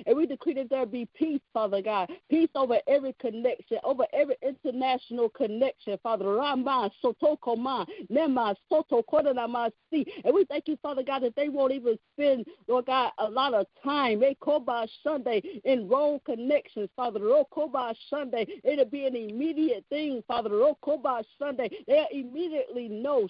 [0.06, 2.10] And we decree that there be peace, Father God.
[2.30, 6.26] Peace over every connection, over every international connection, Father.
[6.36, 12.46] Rama Sotokoma, Nema Soto And we thank you, Father God, that they won't even spend,
[12.68, 14.22] Lord God, a lot of time.
[14.40, 17.20] Koba Sunday in wrong connections, Father.
[17.20, 18.46] Rokoba Sunday.
[18.64, 20.50] It'll be an immediate thing, Father.
[20.50, 21.70] Rokoba Sunday.
[21.88, 23.28] They'll immediately know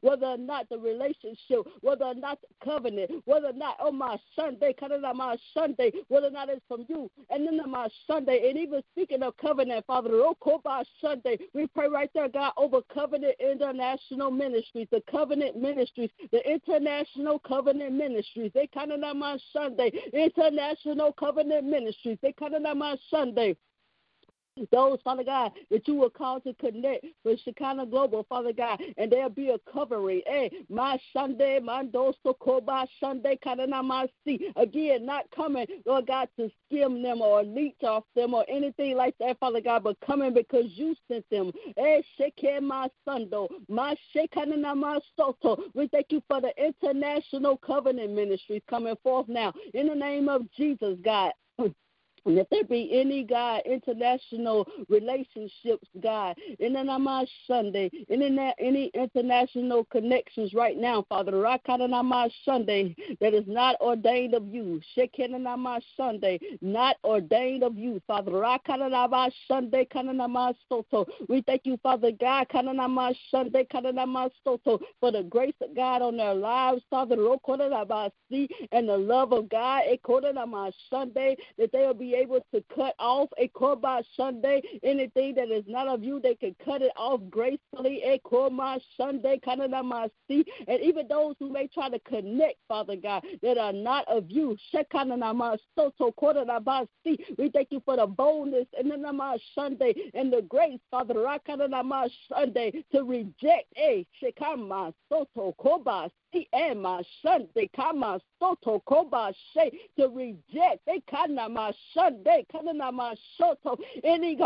[0.00, 4.16] whether or not the relationship, whether or not the covenant, whether or not, oh my
[4.36, 4.74] Sunday,
[5.04, 7.10] on my Sunday, whether or not it's from you.
[7.30, 10.10] And then on my Sunday, and even speaking of covenant, Father,
[10.62, 16.40] by Sunday, we pray right there, God, over covenant international ministries, the covenant ministries, the
[16.50, 18.52] international covenant ministries.
[18.54, 22.18] They kind of my Sunday, international covenant ministries.
[22.22, 23.56] They kind of on my Sunday.
[24.70, 29.10] Those, Father God, that you will call to connect with Shekinah Global, Father God, and
[29.10, 30.20] there'll be a covering.
[30.26, 34.52] Hey, my Sunday, my doso koba Sunday, kananamasi.
[34.56, 39.14] Again, not coming, Lord God, to skim them or leech off them or anything like
[39.20, 41.50] that, Father God, but coming because you sent them.
[41.76, 43.96] Hey, sheke my sundo, my
[45.16, 45.62] soto.
[45.74, 49.52] We thank you for the international covenant ministries coming forth now.
[49.72, 51.32] In the name of Jesus, God.
[52.24, 59.84] And if there be any, God, international relationships, God, in Nama Sunday, in any international
[59.84, 66.96] connections right now, Father, Rakanama Sunday, that is not ordained of you, Shekinah Sunday, not
[67.04, 71.06] ordained of you, Father, Rakanama Sunday, Kananama Soto.
[71.28, 76.16] We thank you, Father God, Kananama Sunday, Kananama Soto, for the grace of God on
[76.16, 77.16] their lives, Father,
[78.72, 82.94] and the love of God, eh, Ekodama Sunday, that they will be able to cut
[82.98, 84.62] off a korban Sunday.
[84.82, 88.02] Anything that is not of you, they can cut it off gracefully.
[88.04, 89.40] A korban Sunday,
[90.28, 90.44] see.
[90.66, 94.56] And even those who may try to connect, Father God, that are not of you.
[97.38, 101.14] We thank you for the boldness and the Sunday and the grace, Father,
[102.28, 105.52] Sunday to reject a Shekama Soto
[109.98, 110.88] To reject.
[114.04, 114.36] Any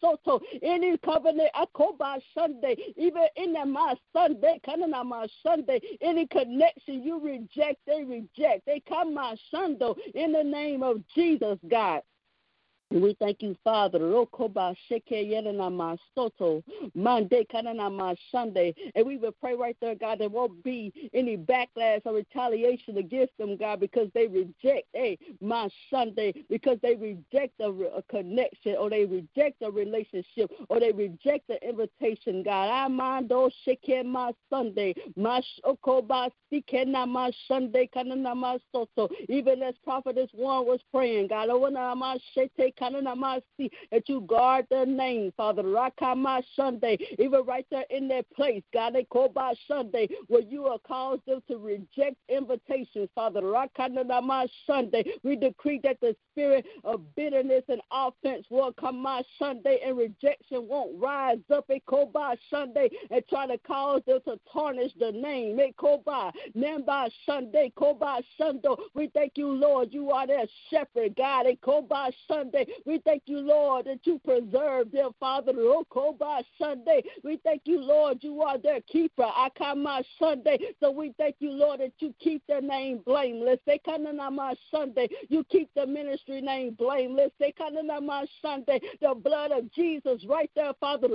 [0.00, 0.40] Soto.
[0.62, 2.76] Any covenant Akoba Sunday.
[2.96, 5.80] Even in ma Sunday kana ma Sunday.
[6.00, 8.66] Any connection you reject they reject.
[8.66, 12.02] They come my Sunday in the name of Jesus God
[12.90, 13.98] We thank you, Father.
[13.98, 16.62] Rokoba sheke yenana soto,
[16.94, 18.74] Monday kanana Sunday.
[18.94, 23.36] And we will pray right there, God, there won't be any backlash or retaliation against
[23.38, 28.88] them, God, because they reject, hey, my Sunday, because they reject a, a connection or
[28.88, 32.68] they reject a relationship or they reject the invitation, God.
[32.70, 39.08] Ah, Amando sheke my Sunday, my shokoba sikena my Sunday kanana soto.
[39.28, 42.16] Even as prophetess one was praying, God, oh, my
[42.80, 45.62] shete that you guard their name, Father.
[45.62, 50.66] Rakama Sunday, even right there in that place, God, they call by Sunday, where you
[50.66, 53.42] are caused them to reject invitations, Father.
[53.42, 59.80] Rakama Sunday, we decree that the spirit of bitterness and offense will come my Sunday,
[59.84, 61.66] and rejection won't rise up.
[61.86, 65.58] Call by Sunday and try to cause them to tarnish the name.
[66.04, 68.68] By name by Sunday, by Sunday.
[68.94, 69.92] We thank you, Lord.
[69.92, 71.46] You are their shepherd, God.
[71.62, 72.65] Call by Sunday.
[72.86, 75.52] We thank you, Lord, that you preserve them, Father.
[76.18, 77.02] By Sunday.
[77.24, 79.24] We thank you, Lord, you are their keeper.
[79.24, 80.58] I come my Sunday.
[80.80, 83.58] So we thank you, Lord, that you keep their name blameless.
[83.66, 85.08] They come on my Sunday.
[85.28, 87.30] You keep the ministry name blameless.
[87.38, 88.80] They come on my Sunday.
[89.00, 91.08] The blood of Jesus right there, Father.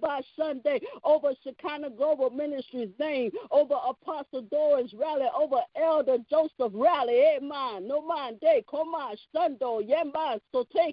[0.00, 7.36] By Sunday over Shekinah Global Ministries name, over Apostle Doris Riley, over Elder Joseph Riley.
[7.36, 7.88] Amen.
[7.88, 8.64] No man day.
[8.70, 9.60] Come on, Sunday.
[9.60, 10.40] Yemba.
[10.74, 10.89] Take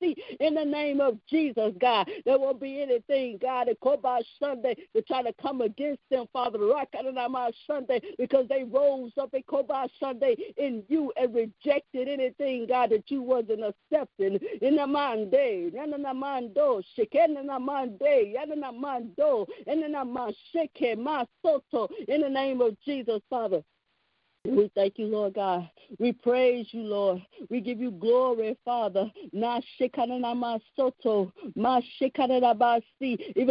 [0.00, 2.08] see in the name of Jesus, God.
[2.24, 6.58] There won't be anything, God, at Koba Sunday to try to come against them, Father.
[6.58, 12.90] my Sunday, because they rose up at Koba Sunday in you and rejected anything, God,
[12.90, 14.38] that you wasn't accepting.
[14.62, 19.46] In the Monday, Yanamando, Shekenamande, Yanamando,
[20.54, 23.62] Sheke, Masoto, in the name of Jesus, Father.
[24.46, 25.68] We thank you, Lord God.
[25.98, 27.22] We praise you, Lord.
[27.50, 29.10] We give you glory, Father.
[29.32, 29.62] Even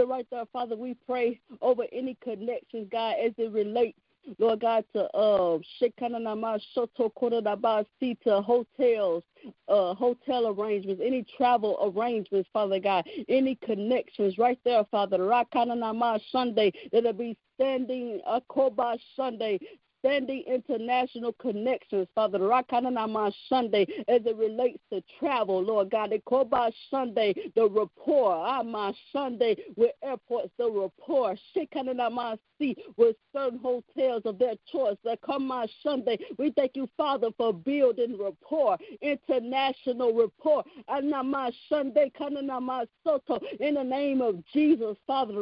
[0.08, 4.00] right there, Father, we pray over any connections, God, as it relates
[4.38, 9.24] Lord God, to uh Shekana Nama Shoto Kodanabasi to hotels,
[9.68, 15.18] uh hotel arrangements, any travel arrangements, Father God, any connections right there, Father.
[15.18, 19.60] Rakananama Sunday, that'll be standing Akoba Sunday,
[20.00, 26.12] Standing international connections, Father, Rakananama Sunday, as it relates to travel, Lord God.
[26.12, 32.76] They call by Sunday the rapport, ah, my Sunday with airports, the rapport, Shikananama See
[32.98, 36.18] with certain hotels of their choice that come my Sunday.
[36.38, 40.66] We thank you, Father, for building rapport, international rapport.
[40.90, 45.34] Anama Sunday, Kananama Soto, in the name of Jesus, Father,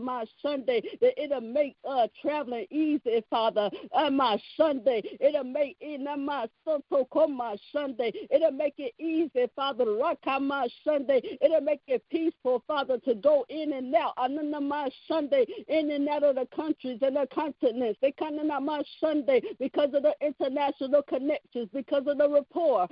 [0.00, 5.02] my Sunday, that it'll make uh, traveling easy, Father on my Sunday.
[5.20, 8.12] It'll make it my Soto come my Sunday.
[8.30, 11.20] It'll make it easy, Father, rock on my Sunday.
[11.40, 16.08] It'll make it peaceful, Father, to go in and out on my Sunday, in and
[16.08, 17.98] out of the countries and the continents.
[18.02, 22.88] They come in on my Sunday because of the international connections, because of the rapport.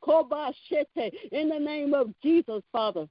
[0.00, 1.12] Coba shete.
[1.32, 3.06] In the name of Jesus, Father.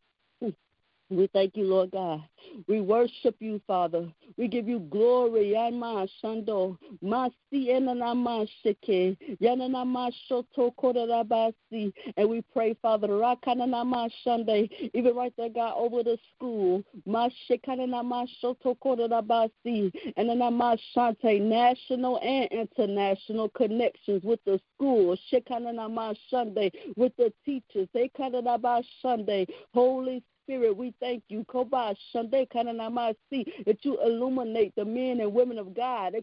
[1.10, 2.22] We thank you, Lord God.
[2.68, 4.12] We worship you, Father.
[4.38, 5.54] We give you glory.
[5.54, 6.78] Yama shando.
[7.02, 7.32] Masi
[7.70, 9.18] enanama sheke.
[9.42, 11.94] Yananama shoto korabasi.
[12.18, 14.70] And we pray, Father, rakananama shande.
[14.94, 16.84] Even right there, God, over the school.
[17.08, 19.92] Mashekananama shoto korabasi.
[20.18, 21.40] And anama shante.
[21.40, 25.16] National and international connections with the school.
[25.32, 26.70] Shekananama shande.
[26.98, 27.88] With the teachers.
[27.96, 29.48] Ekananama shande.
[29.74, 31.44] Holy Spirit, we thank you.
[31.44, 36.16] Koba Sunday that you illuminate the men and women of God.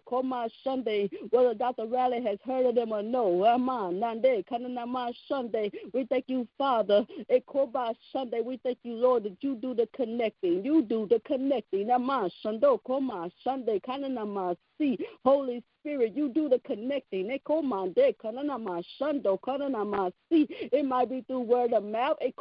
[0.65, 1.85] Sunday, whether Dr.
[1.87, 3.45] Riley has heard of them or no.
[5.29, 5.71] Sunday.
[5.93, 7.07] We thank you, Father.
[8.13, 8.41] Sunday.
[8.41, 10.65] We thank you, Lord, that you do the connecting.
[10.65, 11.91] You do the connecting.
[13.45, 13.81] Sunday.
[15.25, 17.31] Holy Spirit, you do the connecting.
[17.31, 17.45] It
[20.87, 22.17] might be through word of mouth.
[22.23, 22.35] It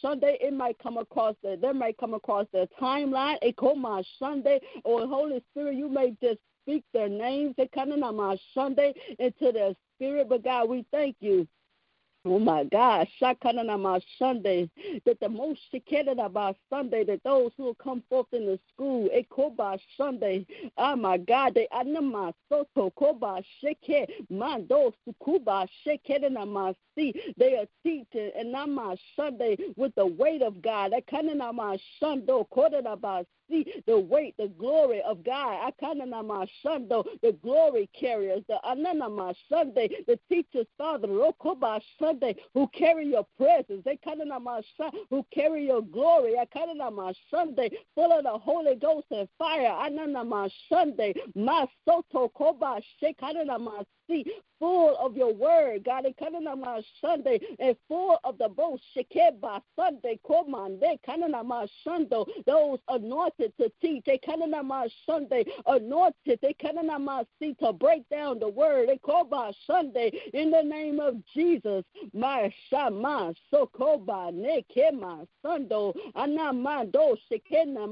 [0.00, 3.36] Sunday, it might come across the, they might come across their timeline.
[3.42, 3.56] It
[4.18, 7.54] Sunday, or Holy Spirit, you may just speak their names.
[7.58, 7.98] They cannot
[8.54, 10.28] Sunday into their spirit.
[10.30, 11.46] But God, we thank you
[12.24, 14.68] Oh my God, Shakanana Sunday,
[15.06, 15.60] that the most
[16.18, 20.46] about Sunday, that those who come forth in the school, Ekoba Sunday,
[20.76, 28.32] oh my God, they Anama Soto Koba Sheke, Mando Sukuba Shekenama See, they are teaching
[28.36, 30.92] and Nama Sunday with the weight of God.
[30.92, 35.72] Ekanama Shando Kodaba see the weight, the glory of God.
[35.72, 42.07] Akanana my Shundo, the glory carriers, the Ananama Sunday, the teachers, Father, Rokoba Sunday,
[42.54, 43.82] who carry your presence.
[43.84, 46.38] They coming on my son who carry your glory.
[46.38, 49.70] I coming on my Sunday, full of the Holy Ghost and fire.
[49.70, 52.80] Ananama Sunday, Masoto Koba
[54.60, 56.06] Full of your word, God,
[56.48, 63.52] on my Sunday, and full of the boast, Shekeba Sunday, Komande, Kananama Sunday, those anointed
[63.60, 68.08] to teach, they come on my Sunday, anointed, they come on my seat to break
[68.08, 68.98] down the word, they
[69.30, 71.84] by Sunday, in the name of Jesus,
[72.14, 77.16] my Shama, Sokoba, Nekema, Sundo, Anamando,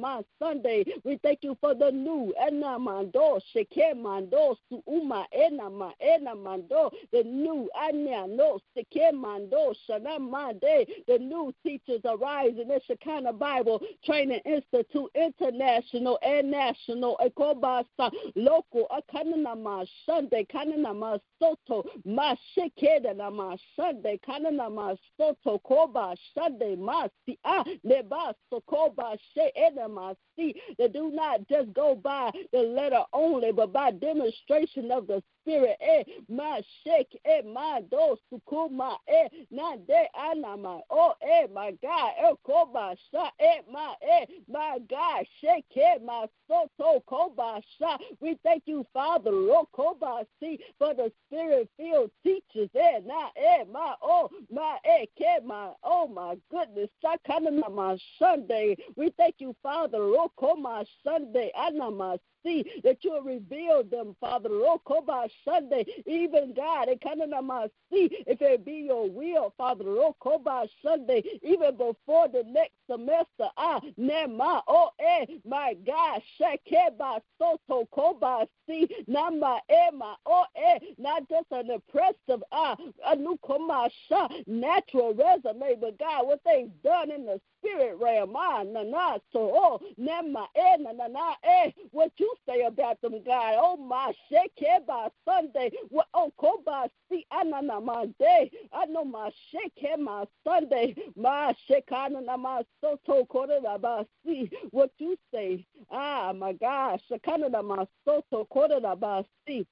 [0.00, 7.22] my Sunday, we thank you for the new, Enamando, Shekemando, Suuma, Enama, Enama, mando, the
[7.24, 13.80] new anya no sike mando shana mande, the new teachers arise in the Shekinah Bible
[14.04, 24.96] Training Institute, international and national, ekobasa local, akanama Sunday, kanama soto, mashikeda nama Sunday, kanama
[25.16, 32.30] soto, koba Sunday, masi ah, leba sokoba she enamasi, that do not just go by
[32.52, 35.76] the letter only, but by demonstration of the Spirit.
[35.80, 42.12] Eh, my shake eh my do sukuma eh na de anama oh eh my God
[42.18, 48.38] eh koba sha eh my eh my God shake eh my soto koba sha we
[48.44, 53.94] thank you Father oh koba see for the spirit filled teachers eh na eh my
[54.02, 59.98] oh my eh ke my oh my goodness sakana my Sunday we thank you Father
[60.00, 66.88] oh koma Sunday anama see that you'll reveal them Father oh koba Sunday even God,
[66.88, 72.44] it kinda must see if it be your will, Father, Rokoba Sunday, even before the
[72.46, 73.48] next semester.
[73.56, 81.28] Ah, Nema, oh, eh, my God, Shekeba Soto Koba, see, Nama, Ema, oh, eh, not
[81.28, 82.76] just an impressive, ah,
[83.08, 89.18] Anukoma Sha, natural resume, but God, what they've done in the spirit realm, ah, na,
[89.32, 95.10] so, oh, Nema, eh, na, eh, what you say about them, God, oh, my, Shekeba
[95.28, 101.54] Sunday, what, oh, Koba, see, Anana, my day, I know my Sheke, my Sunday, my
[101.68, 109.24] Shekana, my Soto, Koda, see, what you say, ah, my gosh, Shekana, my Soto, Koda,
[109.46, 109.66] see,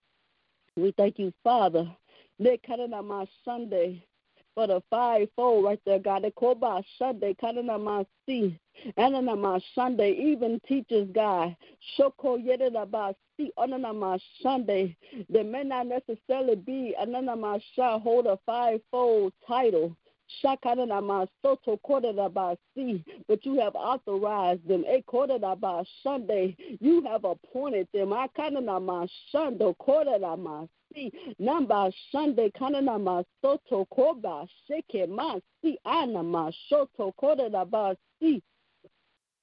[0.77, 1.89] we thank you, Father,
[2.41, 4.05] Nekana, my Sunday,
[4.55, 6.23] for the fivefold right there, God.
[6.23, 8.59] They call by Sunday, Kanana Masi,
[8.99, 11.57] Anana Ma Sunday, even teachers, God.
[11.99, 14.97] Shoko Yedada Ba Si, Anana Ma Sunday.
[15.29, 19.97] They may not necessarily be Anana Ma Sha hold a fivefold title.
[20.43, 24.85] Soto Kodada Ba Si, but you have authorized them.
[24.85, 28.09] E Kodada Ba Sunday, you have appointed them.
[28.09, 30.67] Akanana Ma Shando Kodada Ma
[31.41, 37.97] namba shande kanana masoto koba sheke ma si ana ma shoto koda ba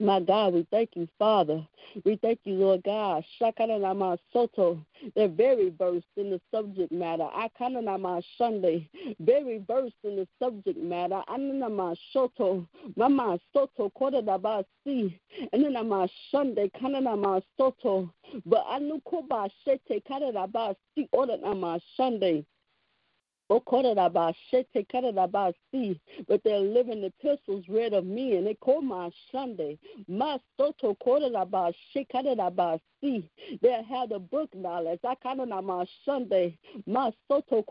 [0.02, 1.64] my God, we thank you, Father.
[2.06, 3.24] We thank you, Lord God.
[3.40, 4.84] Shakanama Soto.
[5.16, 7.28] They're very versed in the subject matter.
[7.38, 8.90] Akanama Sunday.
[9.20, 11.22] Very versed in the subject matter.
[11.30, 12.68] Ananama Soto.
[12.96, 15.20] Mama Soto Kodadaba Si.
[15.54, 16.72] I'm Sunday.
[16.82, 18.12] Kananama Soto.
[18.46, 21.08] But Anukoba Shete Kadadaba Si.
[21.14, 22.46] Ordanama Sunday.
[23.54, 23.60] Oh,
[26.30, 29.78] but they're living epistles read of me, and they call my Sunday.
[30.08, 30.96] My soto
[33.02, 33.30] see.
[33.62, 35.02] They have the book knowledge.
[35.06, 36.58] I kind of my Sunday.
[36.88, 37.62] My soto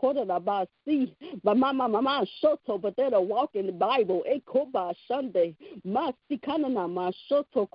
[0.87, 1.15] see.
[1.43, 4.23] But my mama my soto, but they're the walk in the Bible.
[4.27, 5.55] A koba Sunday.
[5.83, 6.37] My see
[6.77, 7.65] of my soto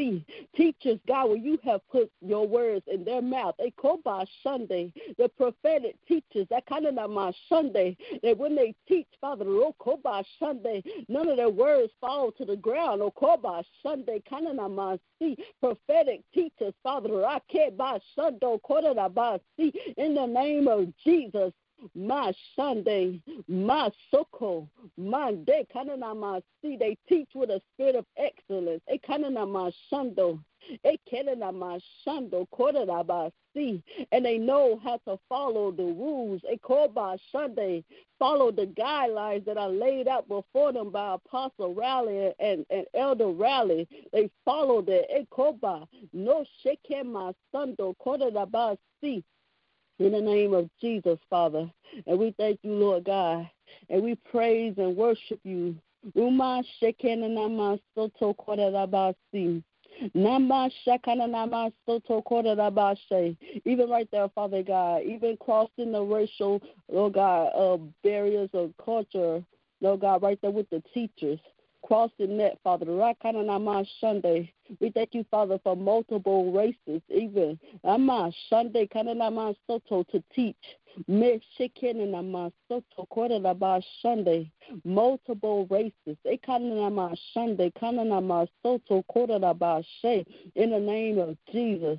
[0.00, 0.24] see.
[0.56, 3.54] Teachers, God, where you have put your words in their mouth.
[3.60, 4.92] A koba Sunday.
[5.18, 6.46] The prophetic teachers.
[6.50, 11.50] That kind of my Sunday that when they teach, Father, Rokoba Sunday, none of their
[11.50, 13.00] words fall to the ground.
[13.00, 20.92] Okoba Sunday, Kanana see prophetic teachers, Father, Rakeba Sando Kodaba see in the name of
[21.04, 21.52] Jesus
[21.94, 28.06] my Sunday, my Soko, my day, Kanana my see, they teach with a spirit of
[28.16, 28.82] excellence.
[28.92, 30.40] E Kanana my Shando,
[30.84, 36.42] E Kanana my Shando, Kodaba see, and they know how to follow the rules.
[36.50, 37.84] E Koba Sunday,
[38.18, 43.28] follow the guidelines that are laid out before them by Apostle Riley and, and Elder
[43.28, 43.88] Riley.
[44.12, 49.24] They follow the E Koba, no shake my Sando, Kodaba see
[50.00, 51.70] in the name of Jesus, Father.
[52.06, 53.48] And we thank you, Lord God.
[53.88, 55.76] And we praise and worship you.
[56.14, 56.62] Uma
[63.66, 69.44] Even right there, Father God, even crossing the racial, Lord God, uh, barriers of culture,
[69.82, 71.38] Lord God, right there with the teachers
[71.82, 72.86] crossing net, Father.
[74.00, 74.52] Sunday.
[74.80, 78.86] We thank you, Father, for multiple races, even Ama Sunday
[79.66, 80.56] Soto to teach.
[84.02, 84.50] Sunday.
[84.84, 86.16] Multiple races.
[87.32, 87.70] Sunday
[88.62, 89.02] Soto
[90.54, 91.98] In the name of Jesus.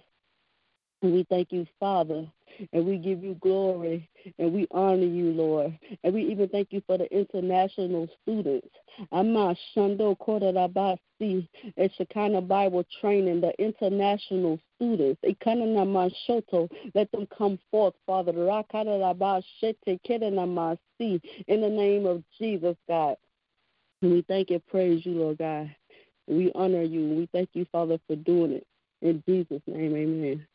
[1.01, 2.27] We thank you, Father,
[2.73, 4.09] and we give you glory
[4.39, 5.77] and we honor you, Lord.
[6.03, 8.67] And we even thank you for the international students.
[9.11, 11.47] Ama Shando Korabasi
[11.77, 15.19] at Shekinah Bible training, the international students.
[16.27, 18.31] Shoto, let them come forth, Father.
[18.31, 18.39] In
[21.61, 23.15] the name of Jesus, God.
[24.01, 25.75] And we thank and praise you, Lord God.
[26.27, 27.15] We honor you.
[27.15, 28.67] We thank you, Father, for doing it.
[29.01, 30.47] In Jesus' name, amen.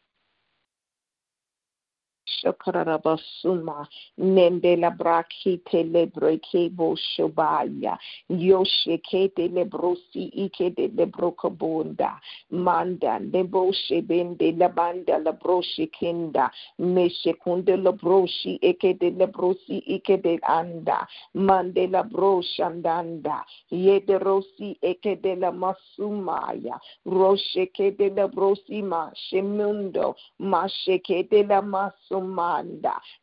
[2.27, 3.87] Shakarabasuma,
[4.20, 7.97] Nendela Brakite Lebreke Boshobaya,
[8.31, 12.18] Yoshekete Lebrosi Ike de Lebrokabunda,
[12.51, 16.51] Manda, Leboshe Bende Labanda Labroshi Kinda,
[16.81, 26.79] Meshekunde Labroshi Eke de Lebrosi Ike de Anda, Mande Labroshandanda, Yederosi Eke de la Masumaya,
[27.07, 31.43] Rosheke de Labrosima, Shemundo, Masheke de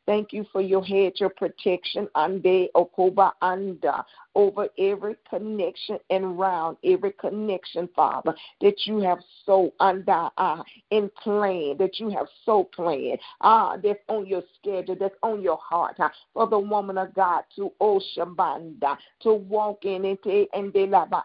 [0.05, 2.07] Thank you for your hedge of protection.
[2.15, 4.05] Ande okoba anda
[4.35, 11.09] over every connection and round every connection, Father, that you have so under uh, in
[11.21, 15.99] plan, that you have so planned, ah, that's on your schedule, that's on your heart,
[15.99, 20.73] uh, for the woman of God to Oshabanda, to walk in it and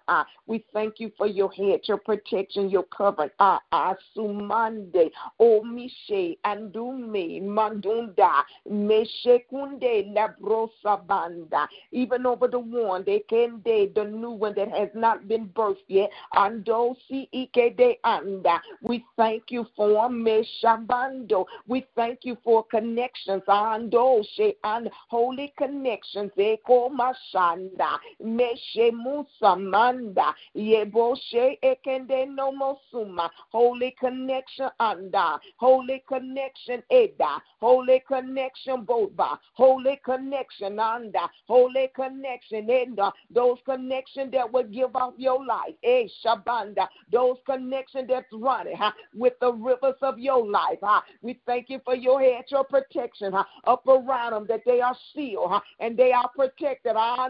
[0.08, 3.30] uh, we thank you for your head, your protection, your covering.
[3.38, 13.04] Ah, ah, sumande, o mishe, andume, mandunda, meshekunde, labrosa banda, even over the one one,
[13.04, 16.10] they can day, the new one that has not been birthed yet.
[16.34, 18.60] Ando si ikede anda.
[18.82, 21.46] We thank you for Meshabando.
[21.66, 23.42] We thank you for connections.
[23.48, 26.30] Ando she and holy connections.
[26.36, 27.98] Eko mashanda.
[28.22, 30.32] Meshe musamanda.
[30.56, 33.30] Yebo she ekende no mosuma.
[33.50, 35.38] Holy connection anda.
[35.56, 37.42] Holy connection eda.
[37.60, 39.38] Holy connection boba.
[39.54, 41.30] Holy connection anda.
[41.46, 42.87] Holy connection eda
[43.30, 45.74] those connections that will give up your life.
[45.82, 50.78] Eh, Shabanda, those connections that's running huh, with the rivers of your life.
[50.82, 51.00] Huh.
[51.22, 54.96] We thank you for your hedge your protection huh, up around them that they are
[55.14, 56.92] sealed huh, and they are protected.
[56.96, 57.28] Huh.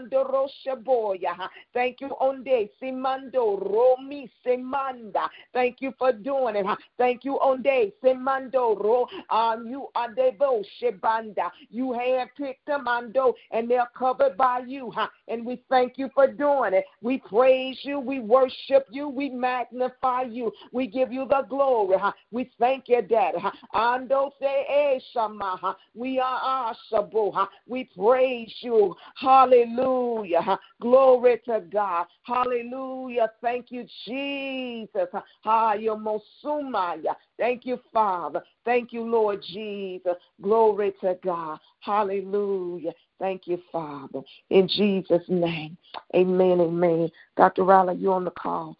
[1.73, 5.27] Thank you, Onde Simando Romi Semanda.
[5.53, 6.65] Thank you for doing it.
[6.65, 6.75] Huh.
[6.97, 9.07] Thank you, Onde Simando Ro.
[9.29, 11.51] Um, you are Debo Shebanda.
[11.69, 14.91] You have picked them, Ando, and they're covered by you.
[14.91, 15.07] Huh.
[15.27, 16.85] And we thank you for doing it.
[17.01, 17.99] We praise you.
[17.99, 19.09] We worship you.
[19.09, 20.51] We magnify you.
[20.71, 21.97] We give you the glory.
[22.29, 23.33] We thank you, Dad.
[23.73, 25.75] Ando se eshama.
[25.95, 27.47] We are ashabu.
[27.67, 28.95] We praise you.
[29.15, 30.59] Hallelujah.
[30.79, 32.05] Glory to God.
[32.21, 33.31] Hallelujah.
[33.41, 35.09] Thank you, Jesus.
[37.39, 38.43] Thank you, Father.
[38.65, 40.13] Thank you, Lord Jesus.
[40.41, 41.57] Glory to God.
[41.79, 42.91] Hallelujah.
[43.19, 44.21] Thank you, Father.
[44.49, 45.77] In Jesus' name.
[46.15, 46.61] Amen.
[46.61, 47.09] Amen.
[47.35, 47.63] Dr.
[47.63, 48.77] Riley, you on the call.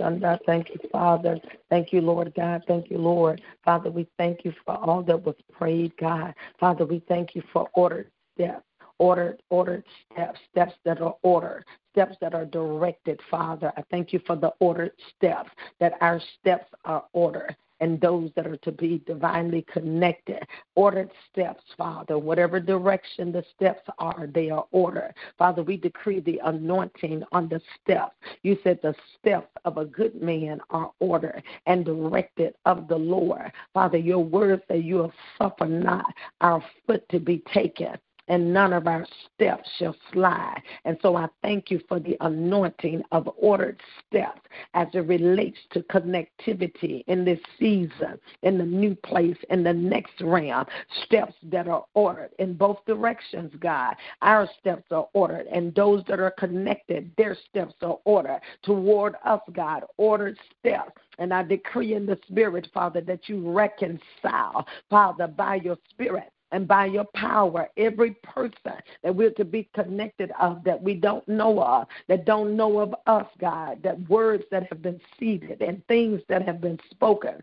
[0.00, 0.40] anda.
[0.46, 1.38] Thank you, Father.
[1.68, 2.62] Thank you, Lord God.
[2.66, 3.42] Thank you, Lord.
[3.64, 6.34] Father, we thank you for all that was prayed, God.
[6.58, 8.64] Father, we thank you for ordered steps
[8.98, 14.20] ordered ordered steps steps that are ordered steps that are directed father i thank you
[14.24, 15.50] for the ordered steps
[15.80, 20.42] that our steps are ordered and those that are to be divinely connected.
[20.74, 22.18] Ordered steps, Father.
[22.18, 25.14] Whatever direction the steps are, they are ordered.
[25.38, 28.14] Father, we decree the anointing on the steps.
[28.42, 33.52] You said the steps of a good man are ordered and directed of the Lord.
[33.72, 36.04] Father, your word that you have suffered not
[36.40, 37.96] our foot to be taken
[38.28, 40.62] and none of our steps shall slide.
[40.84, 44.40] And so I thank you for the anointing of ordered steps
[44.74, 50.20] as it relates to connectivity in this season, in the new place, in the next
[50.20, 50.64] realm.
[51.04, 53.94] Steps that are ordered in both directions, God.
[54.22, 59.40] Our steps are ordered, and those that are connected, their steps are ordered toward us,
[59.52, 59.84] God.
[59.96, 61.00] Ordered steps.
[61.18, 66.68] And I decree in the Spirit, Father, that you reconcile, Father, by your Spirit and
[66.68, 71.62] by your power, every person that we're to be connected of that we don't know
[71.62, 76.20] of, that don't know of us, God, that words that have been seeded and things
[76.28, 77.42] that have been spoken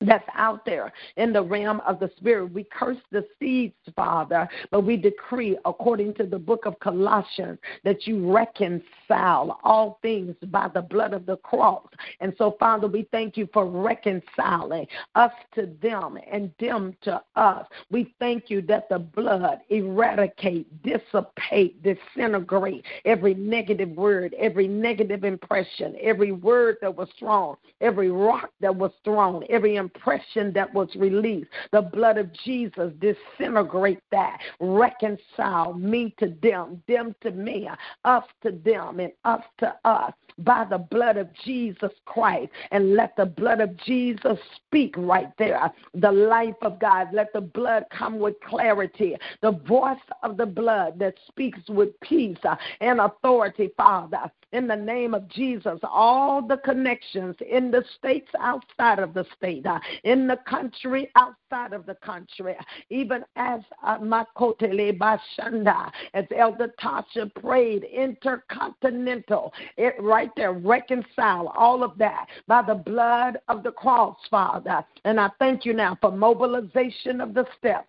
[0.00, 2.52] that's out there in the realm of the spirit.
[2.52, 8.06] We curse the seeds, Father, but we decree, according to the book of Colossians, that
[8.06, 11.86] you reconcile all things by the blood of the cross.
[12.20, 17.66] And so, Father, we thank you for reconciling us to them and them to us.
[17.90, 25.96] We thank you that the blood eradicate, dissipate, disintegrate every negative word, every negative impression,
[26.00, 31.48] every word that was thrown, every rock that was thrown, every impression that was released.
[31.72, 37.68] The blood of Jesus disintegrate that, reconcile me to them, them to me,
[38.04, 42.50] us to them, and us to us by the blood of Jesus Christ.
[42.70, 45.70] And let the blood of Jesus speak right there.
[45.94, 47.08] The life of God.
[47.12, 49.16] Let the blood come with clarity.
[49.42, 52.38] The voice of the blood that speaks with peace
[52.80, 55.78] and authority, Father in the name of Jesus.
[55.82, 61.72] All the connections in the states outside of the state, uh, in the country outside
[61.72, 62.56] of the country,
[62.90, 71.82] even as uh, Makotele Bashanda, as Elder Tasha prayed, intercontinental, it right there, reconcile all
[71.82, 74.84] of that by the blood of the cross, Father.
[75.04, 77.88] And I thank you now for mobilization of the steps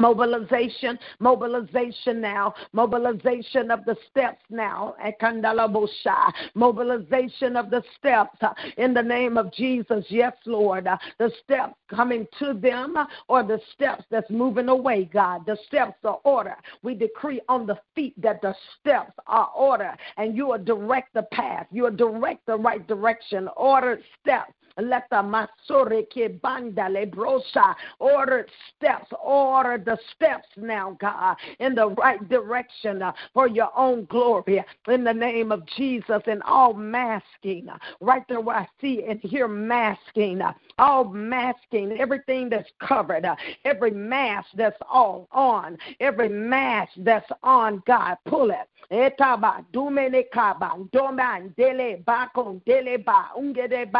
[0.00, 6.32] Mobilization, mobilization now, mobilization of the steps now, at Kandala Busha.
[6.54, 8.38] mobilization of the steps
[8.76, 10.04] in the name of Jesus.
[10.08, 10.88] Yes, Lord,
[11.18, 12.96] the steps coming to them
[13.28, 15.46] or the steps that's moving away, God.
[15.46, 16.56] The steps are order.
[16.82, 21.22] We decree on the feet that the steps are order and you will direct the
[21.30, 27.74] path, you will direct the right direction, ordered steps let the masore ke banda lebrosa
[27.98, 28.46] order
[28.76, 34.64] steps, order the steps now, God, in the right direction uh, for your own glory.
[34.88, 39.20] In the name of Jesus, and all masking, uh, right there where I see and
[39.20, 46.28] hear masking, uh, all masking, everything that's covered, uh, every mask that's all on, every
[46.28, 48.68] mask that's on, God, pull it.
[48.90, 53.90] Etaba, dumele kaba, doman, dele, bakon, dele ba, ungede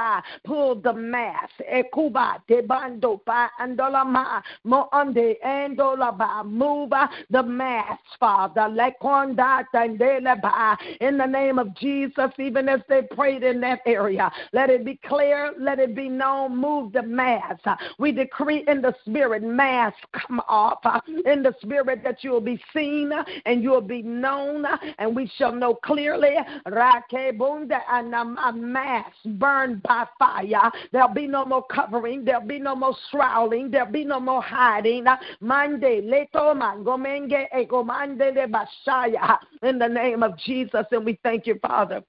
[0.45, 1.52] pull the mask.
[1.70, 6.92] Ekuba, debando, ba, andola ma, mo ande, andola ba, move
[7.30, 8.62] the mask, Father.
[8.62, 14.30] Lekonda, tandele ba, in the name of Jesus, even as they prayed in that area,
[14.52, 17.64] let it be clear, let it be known, move the mask.
[17.98, 20.84] We decree in the spirit, mask come off,
[21.26, 23.12] in the spirit that you will be seen
[23.44, 24.64] and you will be known
[24.98, 26.36] and we shall know clearly
[26.66, 30.53] Rakebunda and a mass burned by fire.
[30.92, 35.05] There'll be no more covering, there'll be no more shrouding, there'll be no more hiding.
[35.40, 41.59] Mande leto mangomenge egomande de bashaya in the name of Jesus, and we thank you,
[41.61, 42.02] Father.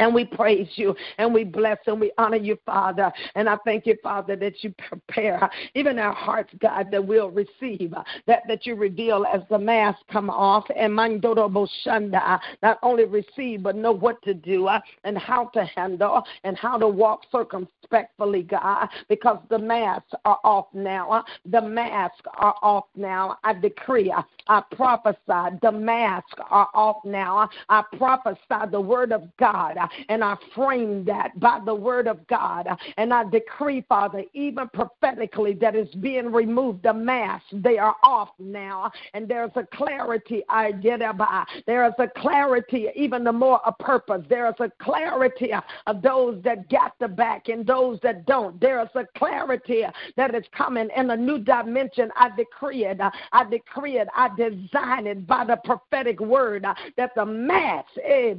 [0.00, 3.12] And we praise you and we bless and we honor you, Father.
[3.34, 7.92] And I thank you, Father, that you prepare even our hearts, God, that we'll receive,
[8.26, 10.64] that, that you reveal as the mask come off.
[10.74, 14.70] And Mandoro Boshanda, not only receive, but know what to do
[15.04, 20.68] and how to handle and how to walk circumspectfully, God, because the masks are off
[20.72, 21.22] now.
[21.44, 23.36] The masks are off now.
[23.44, 24.10] I decree,
[24.48, 27.50] I prophesy, the masks are off now.
[27.68, 29.76] I prophesy the word of God
[30.08, 32.68] and I frame that by the word of God.
[32.96, 36.82] And I decree, Father, even prophetically, that is being removed.
[36.82, 38.90] The mask, they are off now.
[39.14, 41.46] And there's a clarity I get about.
[41.66, 44.24] There is a clarity, even the more a purpose.
[44.28, 45.50] There is a clarity
[45.86, 48.60] of those that got the back and those that don't.
[48.60, 49.84] There is a clarity
[50.16, 52.10] that is coming in a new dimension.
[52.16, 53.00] I decree it.
[53.32, 54.08] I decree it.
[54.14, 56.64] I design it by the prophetic word
[56.96, 58.34] that the mass, eh,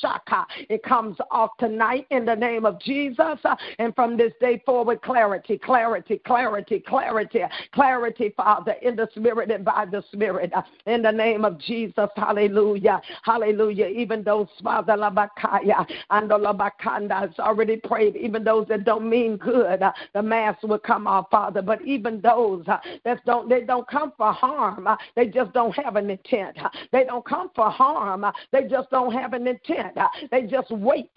[0.00, 3.38] shaka, it comes comes off tonight in the name of Jesus.
[3.44, 7.42] Uh, and from this day forward, clarity, clarity, clarity, clarity,
[7.74, 10.52] clarity, Father, in the Spirit and by the Spirit.
[10.54, 12.08] Uh, in the name of Jesus.
[12.16, 13.02] Hallelujah.
[13.24, 13.88] Hallelujah.
[13.88, 19.82] Even those, Father, Labakaya and Labakanda has already prayed, even those that don't mean good,
[19.82, 21.60] uh, the mask will come off, Father.
[21.60, 22.64] But even those
[23.04, 24.88] that don't, they don't come for harm.
[25.14, 26.56] They just don't have an intent.
[26.90, 28.24] They don't come for harm.
[28.50, 29.98] They just don't have an intent.
[30.30, 31.10] They just wait.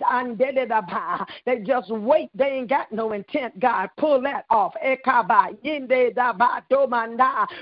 [1.45, 2.29] They just wait.
[2.35, 3.89] They ain't got no intent, God.
[3.97, 4.73] Pull that off.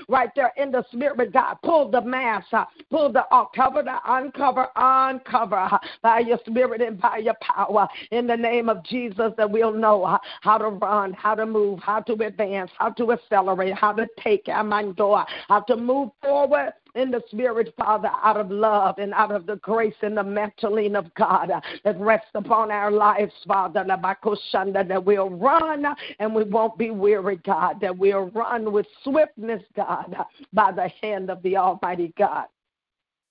[0.08, 1.56] Right there in the spirit, God.
[1.62, 2.46] Pull the mask.
[2.90, 3.48] Pull the off.
[3.54, 7.88] Cover the uncover, uncover by your spirit and by your power.
[8.10, 12.00] In the name of Jesus, that we'll know how to run, how to move, how
[12.00, 17.22] to advance, how to accelerate, how to take, Amandor, how to move forward in the
[17.30, 21.50] Spirit, Father, out of love and out of the grace and the mantling of God
[21.84, 25.86] that rests upon our lives, Father, that we'll run
[26.18, 30.16] and we won't be weary, God, that we'll run with swiftness, God,
[30.52, 32.46] by the hand of the Almighty God.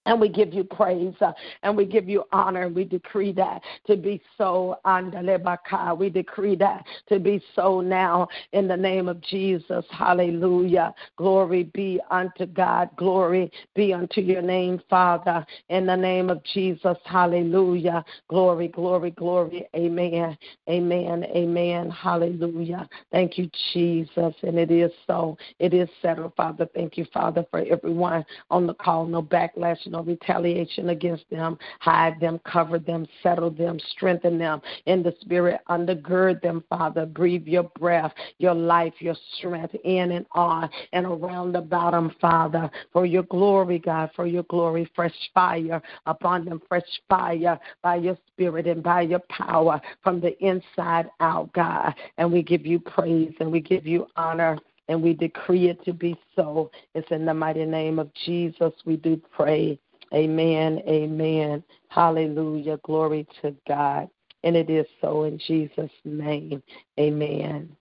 [0.08, 1.34] And we give you praise uh,
[1.64, 2.64] and we give you honor.
[2.64, 4.78] And we decree that to be so.
[5.97, 9.86] We decree that to be so now in the name of Jesus.
[9.91, 10.93] Hallelujah.
[11.18, 12.89] Glory be unto God.
[12.97, 15.45] Glory be unto your name, Father.
[15.70, 16.97] In the name of Jesus.
[17.05, 18.03] Hallelujah.
[18.30, 19.68] Glory, glory, glory.
[19.76, 20.38] Amen.
[20.70, 21.26] Amen.
[21.36, 21.89] Amen.
[21.89, 22.88] Hallelujah.
[23.12, 24.34] Thank you, Jesus.
[24.43, 25.38] And it is so.
[25.60, 26.68] It is settled, Father.
[26.74, 29.05] Thank you, Father, for everyone on the call.
[29.05, 31.58] No backlash, no no retaliation against them.
[31.80, 35.62] Hide them, cover them, settle them, strengthen them in the spirit.
[35.70, 37.06] Undergird them, Father.
[37.06, 42.70] Breathe your breath, your life, your strength in and on and around about them, Father.
[42.93, 44.89] For your glory, God, for your glory.
[44.95, 50.38] Fresh fire upon them, fresh fire by your spirit and by your power from the
[50.45, 51.93] inside out, God.
[52.18, 54.58] And we give you praise and we give you honor
[54.89, 56.72] and we decree it to be so.
[56.93, 59.80] It's in the mighty name of Jesus we do pray.
[60.14, 60.82] Amen.
[60.88, 61.64] Amen.
[61.89, 62.80] Hallelujah.
[62.84, 64.10] Glory to God.
[64.43, 66.62] And it is so in Jesus' name.
[66.99, 67.76] Amen.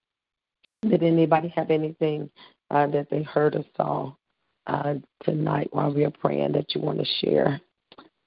[0.82, 2.30] Did anybody have anything
[2.70, 4.18] uh, that they heard us all
[4.66, 7.60] uh, tonight while we are praying that you want to share?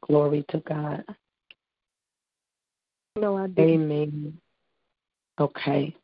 [0.08, 1.04] Glory to God.
[3.16, 3.92] No, I didn't.
[3.92, 4.38] Amen.
[5.40, 5.96] Okay.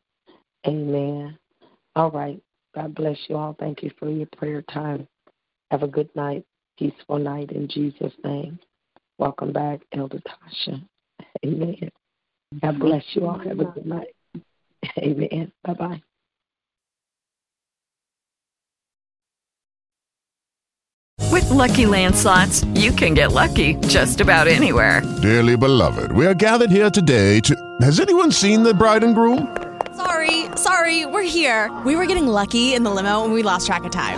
[0.68, 1.38] Amen.
[1.96, 2.42] All right.
[2.74, 3.56] God bless you all.
[3.58, 5.08] Thank you for your prayer time.
[5.72, 6.46] Have a good night
[6.78, 8.60] peaceful night in Jesus' name.
[9.18, 10.82] Welcome back, Elder Tasha.
[11.46, 11.90] Amen.
[12.62, 13.40] God bless you all.
[13.40, 14.16] Have a good night.
[14.98, 15.52] Amen.
[15.64, 16.02] Bye bye.
[21.32, 25.02] With LuckyLand Slots, you can get lucky just about anywhere.
[25.22, 27.56] Dearly beloved, we are gathered here today to.
[27.82, 29.56] Has anyone seen the bride and groom?
[29.96, 31.76] Sorry, sorry, we're here.
[31.86, 34.18] We were getting lucky in the limo and we lost track of time.